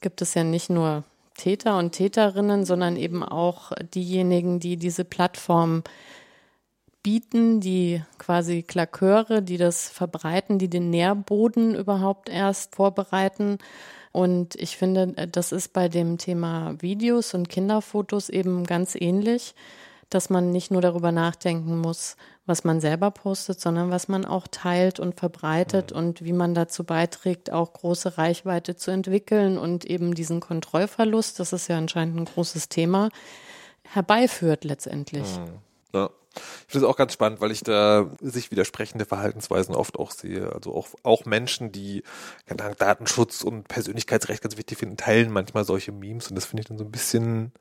[0.00, 1.04] gibt es ja nicht nur
[1.36, 5.84] Täter und Täterinnen, sondern eben auch diejenigen, die diese Plattform
[7.02, 13.58] bieten, die quasi Klaköre, die das verbreiten, die den Nährboden überhaupt erst vorbereiten.
[14.12, 19.54] Und ich finde, das ist bei dem Thema Videos und Kinderfotos eben ganz ähnlich,
[20.10, 24.48] dass man nicht nur darüber nachdenken muss, was man selber postet, sondern was man auch
[24.48, 30.14] teilt und verbreitet und wie man dazu beiträgt, auch große Reichweite zu entwickeln und eben
[30.14, 33.08] diesen Kontrollverlust, das ist ja anscheinend ein großes Thema,
[33.82, 35.26] herbeiführt letztendlich.
[35.94, 36.10] Ja.
[36.34, 40.52] Ich finde es auch ganz spannend, weil ich da sich widersprechende Verhaltensweisen oft auch sehe.
[40.52, 42.04] Also auch, auch Menschen, die
[42.46, 46.60] keine Ahnung, Datenschutz und Persönlichkeitsrecht ganz wichtig finden, teilen manchmal solche Memes und das finde
[46.62, 47.52] ich dann so ein bisschen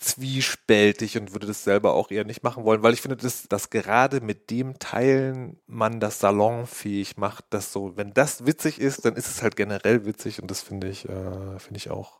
[0.00, 3.68] zwiespältig und würde das selber auch eher nicht machen wollen, weil ich finde, dass, dass
[3.68, 9.14] gerade mit dem Teilen man das salonfähig macht, dass so, wenn das witzig ist, dann
[9.14, 12.18] ist es halt generell witzig und das finde ich, äh, finde ich auch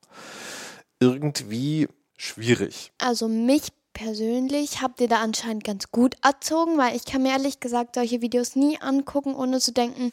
[1.00, 2.92] irgendwie schwierig.
[2.98, 7.60] Also mich persönlich habt ihr da anscheinend ganz gut erzogen, weil ich kann mir ehrlich
[7.60, 10.12] gesagt solche Videos nie angucken, ohne zu denken,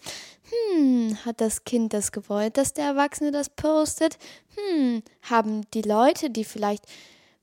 [0.73, 4.17] hm, hat das Kind das gewollt, dass der Erwachsene das postet?
[4.55, 6.85] Hm, haben die Leute, die vielleicht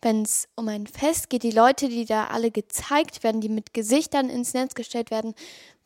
[0.05, 3.75] wenn es um ein Fest geht, die Leute, die da alle gezeigt werden, die mit
[3.75, 5.35] Gesichtern ins Netz gestellt werden,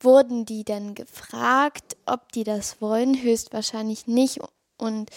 [0.01, 3.23] wurden die denn gefragt, ob die das wollen?
[3.23, 4.41] Höchstwahrscheinlich nicht.
[4.77, 5.11] Und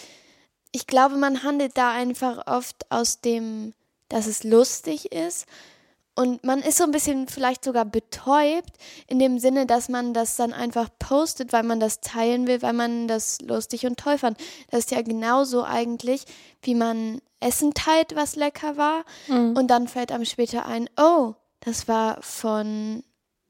[0.70, 3.74] ich glaube, man handelt da einfach oft aus dem,
[4.08, 5.46] dass es lustig ist.
[6.14, 10.36] Und man ist so ein bisschen vielleicht sogar betäubt, in dem Sinne, dass man das
[10.36, 14.36] dann einfach postet, weil man das teilen will, weil man das lustig und toll fand.
[14.70, 16.24] Das ist ja genauso eigentlich,
[16.60, 19.06] wie man Essen teilt, was lecker war.
[19.26, 19.56] Mhm.
[19.56, 23.02] Und dann fällt einem später ein, oh, das war von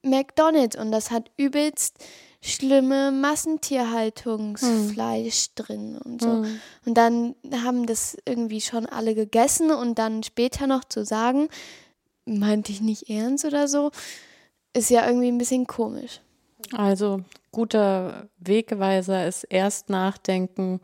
[0.03, 1.97] McDonald's und das hat übelst
[2.41, 5.55] schlimme Massentierhaltungsfleisch mhm.
[5.55, 6.29] drin und so.
[6.29, 6.61] Mhm.
[6.85, 11.49] Und dann haben das irgendwie schon alle gegessen und dann später noch zu sagen,
[12.25, 13.91] meinte ich nicht ernst oder so,
[14.73, 16.21] ist ja irgendwie ein bisschen komisch.
[16.73, 20.81] Also guter Wegweiser ist erst nachdenken,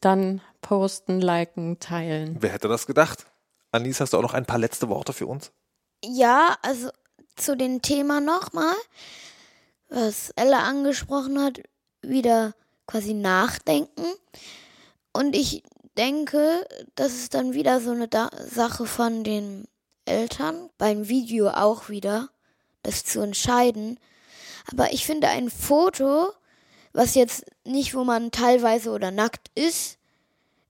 [0.00, 2.36] dann posten, liken, teilen.
[2.40, 3.26] Wer hätte das gedacht?
[3.72, 5.52] Anis, hast du auch noch ein paar letzte Worte für uns?
[6.04, 6.90] Ja, also
[7.36, 8.74] zu dem Thema nochmal,
[9.88, 11.60] was Ella angesprochen hat,
[12.02, 12.54] wieder
[12.86, 14.04] quasi nachdenken.
[15.12, 15.62] Und ich
[15.96, 19.66] denke, das ist dann wieder so eine da Sache von den
[20.04, 22.28] Eltern, beim Video auch wieder,
[22.82, 23.98] das zu entscheiden.
[24.70, 26.28] Aber ich finde ein Foto,
[26.92, 29.98] was jetzt nicht, wo man teilweise oder nackt ist,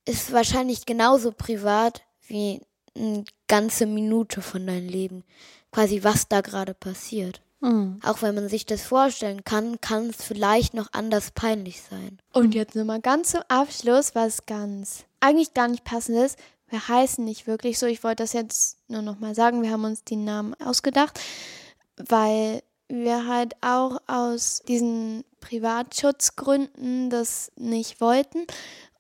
[0.05, 2.61] ist wahrscheinlich genauso privat wie
[2.97, 5.25] eine ganze Minute von deinem Leben.
[5.71, 7.41] Quasi, was da gerade passiert.
[7.61, 7.99] Mhm.
[8.05, 12.19] Auch wenn man sich das vorstellen kann, kann es vielleicht noch anders peinlich sein.
[12.33, 16.39] Und jetzt nochmal ganz zum Abschluss, was ganz eigentlich gar nicht passend ist
[16.69, 17.87] wir heißen nicht wirklich so.
[17.87, 19.63] Ich wollte das jetzt nur nochmal sagen.
[19.63, 21.21] Wir haben uns die Namen ausgedacht,
[21.97, 28.47] weil wir halt auch aus diesen Privatschutzgründen das nicht wollten.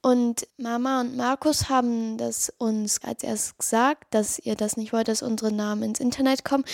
[0.02, 5.08] Und Mama und Markus haben das uns als erstes gesagt, dass ihr das nicht wollt,
[5.08, 6.64] dass unsere Namen ins Internet kommen.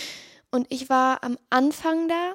[0.50, 2.34] Und ich war am Anfang da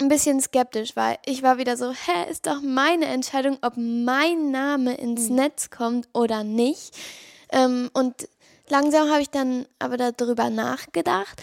[0.00, 4.50] ein bisschen skeptisch, weil ich war wieder so, hä, ist doch meine Entscheidung, ob mein
[4.50, 5.36] Name ins mhm.
[5.36, 6.96] Netz kommt oder nicht.
[7.52, 8.28] Ähm, und
[8.68, 11.42] langsam habe ich dann aber darüber nachgedacht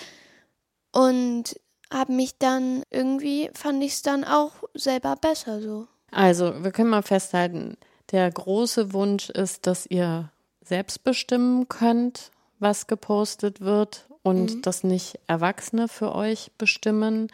[0.92, 1.56] und
[1.92, 5.88] habe mich dann irgendwie, fand ich es dann auch selber besser so.
[6.12, 7.78] Also, wir können mal festhalten,
[8.12, 10.32] der große Wunsch ist, dass ihr
[10.64, 14.62] selbst bestimmen könnt, was gepostet wird und mhm.
[14.62, 17.28] dass nicht Erwachsene für euch bestimmen.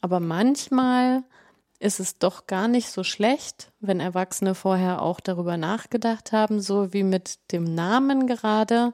[0.00, 1.22] Aber manchmal
[1.80, 6.92] ist es doch gar nicht so schlecht, wenn Erwachsene vorher auch darüber nachgedacht haben, so
[6.92, 8.92] wie mit dem Namen gerade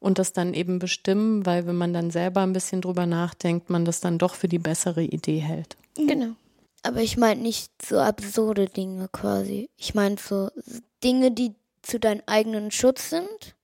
[0.00, 3.84] und das dann eben bestimmen, weil wenn man dann selber ein bisschen drüber nachdenkt, man
[3.84, 5.76] das dann doch für die bessere Idee hält.
[5.96, 6.32] Genau.
[6.82, 9.68] Aber ich meine nicht so absurde Dinge quasi.
[9.76, 10.50] Ich meine so
[11.04, 13.54] Dinge, die zu deinem eigenen Schutz sind.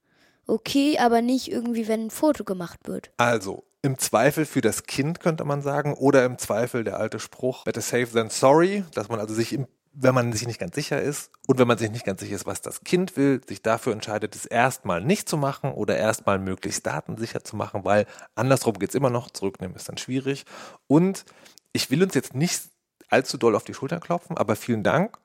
[0.46, 3.10] Okay, aber nicht irgendwie, wenn ein Foto gemacht wird.
[3.16, 7.64] Also, im Zweifel für das Kind, könnte man sagen, oder im Zweifel der alte Spruch,
[7.64, 9.66] better safe than sorry, dass man also sich im
[9.96, 12.46] wenn man sich nicht ganz sicher ist und wenn man sich nicht ganz sicher ist,
[12.46, 16.84] was das Kind will, sich dafür entscheidet, es erstmal nicht zu machen oder erstmal möglichst
[16.84, 20.46] datensicher zu machen, weil andersrum geht's immer noch, zurücknehmen ist dann schwierig.
[20.88, 21.24] Und
[21.72, 22.64] ich will uns jetzt nicht
[23.08, 25.16] allzu doll auf die Schultern klopfen, aber vielen Dank,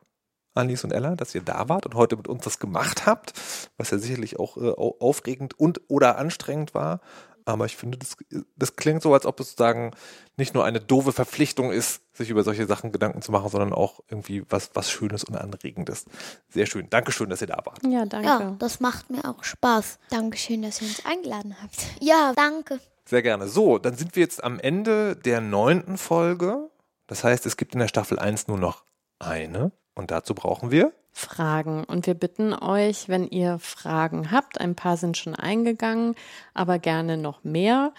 [0.54, 3.34] Anis und Ella, dass ihr da wart und heute mit uns das gemacht habt,
[3.78, 7.02] was ja sicherlich auch äh, aufregend und oder anstrengend war.
[7.50, 8.16] Aber ich finde, das,
[8.56, 9.92] das klingt so, als ob es sozusagen
[10.38, 14.02] nicht nur eine doofe Verpflichtung ist, sich über solche Sachen Gedanken zu machen, sondern auch
[14.08, 16.06] irgendwie was, was Schönes und Anregendes.
[16.50, 16.90] Sehr schön.
[16.90, 17.80] Dankeschön, dass ihr da wart.
[17.84, 18.28] Ja, danke.
[18.28, 19.98] Ja, das macht mir auch Spaß.
[20.12, 21.76] Dankeschön, dass ihr uns eingeladen habt.
[22.00, 22.80] Ja, danke.
[23.06, 23.48] Sehr gerne.
[23.48, 26.70] So, dann sind wir jetzt am Ende der neunten Folge.
[27.08, 28.84] Das heißt, es gibt in der Staffel 1 nur noch
[29.18, 29.72] eine.
[30.00, 31.84] Und dazu brauchen wir Fragen.
[31.84, 36.16] Und wir bitten euch, wenn ihr Fragen habt, ein paar sind schon eingegangen,
[36.54, 37.94] aber gerne noch mehr,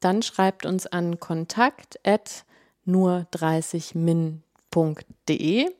[0.00, 1.98] dann schreibt uns an kontakt
[2.84, 5.70] nur 30min.de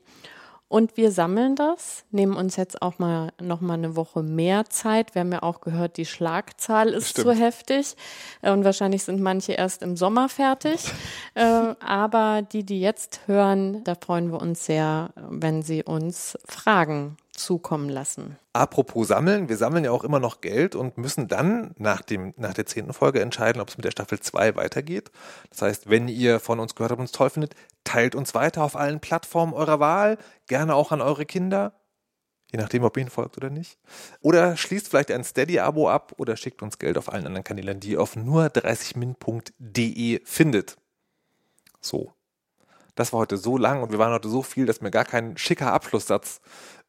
[0.68, 5.14] und wir sammeln das, nehmen uns jetzt auch mal noch mal eine Woche mehr Zeit.
[5.14, 7.26] Wir haben ja auch gehört, die Schlagzahl ist Stimmt.
[7.26, 7.96] zu heftig
[8.42, 10.80] äh, und wahrscheinlich sind manche erst im Sommer fertig.
[11.34, 17.16] Äh, aber die, die jetzt hören, da freuen wir uns sehr, wenn sie uns Fragen
[17.38, 18.38] zukommen lassen.
[18.52, 22.54] Apropos Sammeln, wir sammeln ja auch immer noch Geld und müssen dann nach, dem, nach
[22.54, 25.10] der zehnten Folge entscheiden, ob es mit der Staffel 2 weitergeht.
[25.50, 28.64] Das heißt, wenn ihr von uns gehört habt und uns toll findet, teilt uns weiter
[28.64, 31.72] auf allen Plattformen eurer Wahl, gerne auch an eure Kinder,
[32.52, 33.78] je nachdem, ob ihr ihnen folgt oder nicht.
[34.20, 37.92] Oder schließt vielleicht ein Steady-Abo ab oder schickt uns Geld auf allen anderen Kanälen, die
[37.92, 40.76] ihr auf nur 30min.de findet.
[41.80, 42.12] So.
[42.98, 45.38] Das war heute so lang und wir waren heute so viel, dass mir gar kein
[45.38, 46.40] schicker Abschlusssatz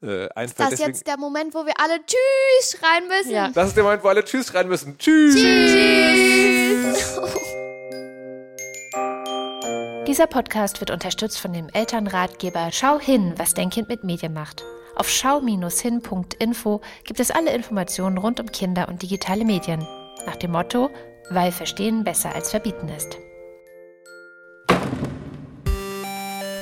[0.01, 0.71] äh, einfällt.
[0.71, 3.31] Das ist jetzt der Moment, wo wir alle Tschüss schreien müssen.
[3.31, 3.49] Ja.
[3.49, 4.97] das ist der Moment, wo alle Tschüss schreien müssen.
[4.97, 5.35] Tschüss.
[10.07, 14.65] Dieser Podcast wird unterstützt von dem Elternratgeber Schau hin, was dein Kind mit Medien macht.
[14.95, 19.87] Auf schau-hin.info gibt es alle Informationen rund um Kinder und digitale Medien.
[20.25, 20.89] Nach dem Motto,
[21.29, 23.19] weil Verstehen besser als Verbieten ist.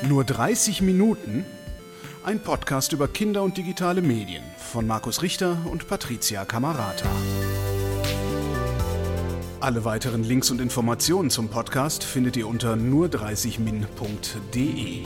[0.08, 1.44] Nur 30 Minuten?
[2.24, 7.10] Ein Podcast über Kinder und digitale Medien von Markus Richter und Patricia Camarata.
[9.60, 15.04] Alle weiteren Links und Informationen zum Podcast findet ihr unter nur30min.de.